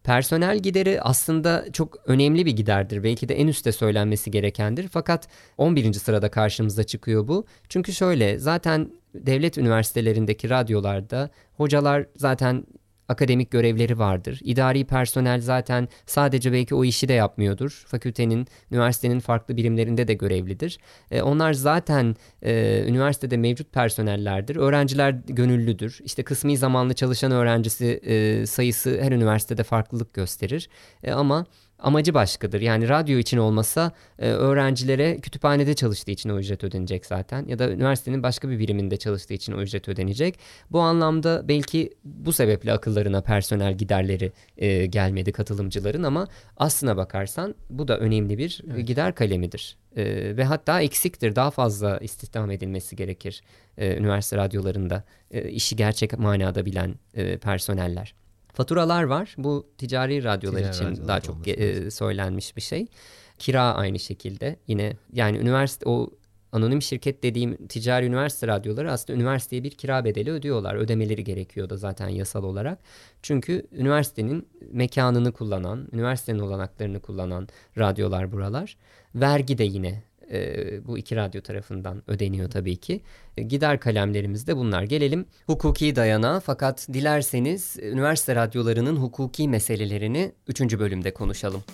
Personel 0.06 0.58
gideri 0.58 1.02
aslında 1.02 1.64
çok 1.72 1.96
önemli 2.06 2.46
bir 2.46 2.50
giderdir. 2.50 3.02
Belki 3.02 3.28
de 3.28 3.34
en 3.34 3.48
üstte 3.48 3.72
söylenmesi 3.72 4.30
gerekendir. 4.30 4.88
Fakat 4.88 5.28
11. 5.58 5.92
sırada 5.92 6.30
karşımıza 6.30 6.84
çıkıyor 6.84 7.28
bu. 7.28 7.44
Çünkü 7.68 7.92
şöyle 7.92 8.38
zaten 8.38 8.90
devlet 9.14 9.58
üniversitelerindeki 9.58 10.50
radyolarda 10.50 11.30
hocalar 11.56 12.06
zaten 12.16 12.64
akademik 13.08 13.50
görevleri 13.50 13.98
vardır. 13.98 14.40
İdari 14.44 14.84
personel 14.84 15.40
zaten 15.40 15.88
sadece 16.06 16.52
belki 16.52 16.74
o 16.74 16.84
işi 16.84 17.08
de 17.08 17.12
yapmıyordur. 17.12 17.84
Fakültenin, 17.86 18.46
üniversitenin 18.70 19.20
farklı 19.20 19.56
birimlerinde 19.56 20.08
de 20.08 20.14
görevlidir. 20.14 20.78
E, 21.10 21.22
onlar 21.22 21.52
zaten 21.52 22.16
e, 22.42 22.84
üniversitede 22.88 23.36
mevcut 23.36 23.72
personellerdir. 23.72 24.56
Öğrenciler 24.56 25.10
gönüllüdür. 25.26 25.98
İşte 26.04 26.22
kısmi 26.22 26.56
zamanlı 26.56 26.94
çalışan 26.94 27.32
öğrencisi 27.32 27.86
e, 27.86 28.46
sayısı 28.46 29.00
her 29.02 29.12
üniversitede 29.12 29.62
farklılık 29.62 30.14
gösterir. 30.14 30.68
E, 31.02 31.12
ama 31.12 31.46
amacı 31.78 32.14
başkadır. 32.14 32.60
Yani 32.60 32.88
radyo 32.88 33.18
için 33.18 33.38
olmasa 33.38 33.92
e, 34.18 34.28
öğrencilere 34.28 35.20
kütüphanede 35.20 35.74
çalıştığı 35.74 36.10
için 36.10 36.30
o 36.30 36.38
ücret 36.38 36.64
ödenecek 36.64 37.06
zaten 37.06 37.46
ya 37.48 37.58
da 37.58 37.70
üniversitenin 37.70 38.22
başka 38.22 38.48
bir 38.48 38.58
biriminde 38.58 38.96
çalıştığı 38.96 39.34
için 39.34 39.52
o 39.52 39.60
ücret 39.60 39.88
ödenecek. 39.88 40.38
Bu 40.70 40.80
anlamda 40.80 41.48
belki 41.48 41.90
bu 42.04 42.32
sebeple 42.32 42.72
akıllarına 42.72 43.20
personel 43.20 43.78
giderleri 43.78 44.32
e, 44.56 44.86
gelmedi 44.86 45.32
katılımcıların 45.32 46.02
ama 46.02 46.26
aslına 46.56 46.96
bakarsan 46.96 47.54
bu 47.70 47.88
da 47.88 47.98
önemli 47.98 48.38
bir 48.38 48.62
evet. 48.72 48.86
gider 48.86 49.14
kalemidir. 49.14 49.76
E, 49.96 50.36
ve 50.36 50.44
hatta 50.44 50.80
eksiktir 50.80 51.36
daha 51.36 51.50
fazla 51.50 51.98
istihdam 51.98 52.50
edilmesi 52.50 52.96
gerekir 52.96 53.42
e, 53.78 53.96
üniversite 53.96 54.36
radyolarında 54.36 55.04
e, 55.30 55.48
işi 55.48 55.76
gerçek 55.76 56.18
manada 56.18 56.66
bilen 56.66 56.94
e, 57.14 57.38
personeller. 57.38 58.14
Faturalar 58.56 59.02
var. 59.02 59.34
Bu 59.38 59.66
ticari 59.78 60.24
radyolar 60.24 60.58
ticari 60.58 60.74
için 60.74 60.84
radyolar 60.84 61.08
daha 61.08 61.20
çok 61.20 61.48
e, 61.48 61.90
söylenmiş 61.90 62.56
bir 62.56 62.60
şey. 62.60 62.86
Kira 63.38 63.74
aynı 63.74 63.98
şekilde. 63.98 64.56
Yine 64.66 64.96
yani 65.12 65.38
üniversite 65.38 65.88
o 65.88 66.10
anonim 66.52 66.82
şirket 66.82 67.22
dediğim 67.22 67.66
ticari 67.66 68.06
üniversite 68.06 68.46
radyoları 68.46 68.92
aslında 68.92 69.18
üniversiteye 69.18 69.64
bir 69.64 69.70
kira 69.70 70.04
bedeli 70.04 70.30
ödüyorlar. 70.30 70.74
Ödemeleri 70.74 71.24
gerekiyor 71.24 71.70
da 71.70 71.76
zaten 71.76 72.08
yasal 72.08 72.44
olarak. 72.44 72.78
Çünkü 73.22 73.66
üniversitenin 73.72 74.48
mekanını 74.72 75.32
kullanan, 75.32 75.88
üniversitenin 75.92 76.38
olanaklarını 76.38 77.00
kullanan 77.00 77.48
radyolar 77.78 78.32
buralar. 78.32 78.76
Vergi 79.14 79.58
de 79.58 79.64
yine 79.64 80.02
e, 80.32 80.86
bu 80.86 80.98
iki 80.98 81.16
radyo 81.16 81.40
tarafından 81.40 82.02
ödeniyor 82.06 82.50
tabii 82.50 82.76
ki. 82.76 83.00
E, 83.36 83.42
gider 83.42 83.80
kalemlerimiz 83.80 84.46
de 84.46 84.56
bunlar. 84.56 84.82
Gelelim 84.82 85.26
hukuki 85.46 85.96
dayana 85.96 86.40
fakat 86.40 86.88
dilerseniz 86.92 87.76
üniversite 87.82 88.34
radyolarının 88.34 88.96
hukuki 88.96 89.48
meselelerini 89.48 90.32
3. 90.48 90.60
bölümde 90.78 91.14
konuşalım. 91.14 91.64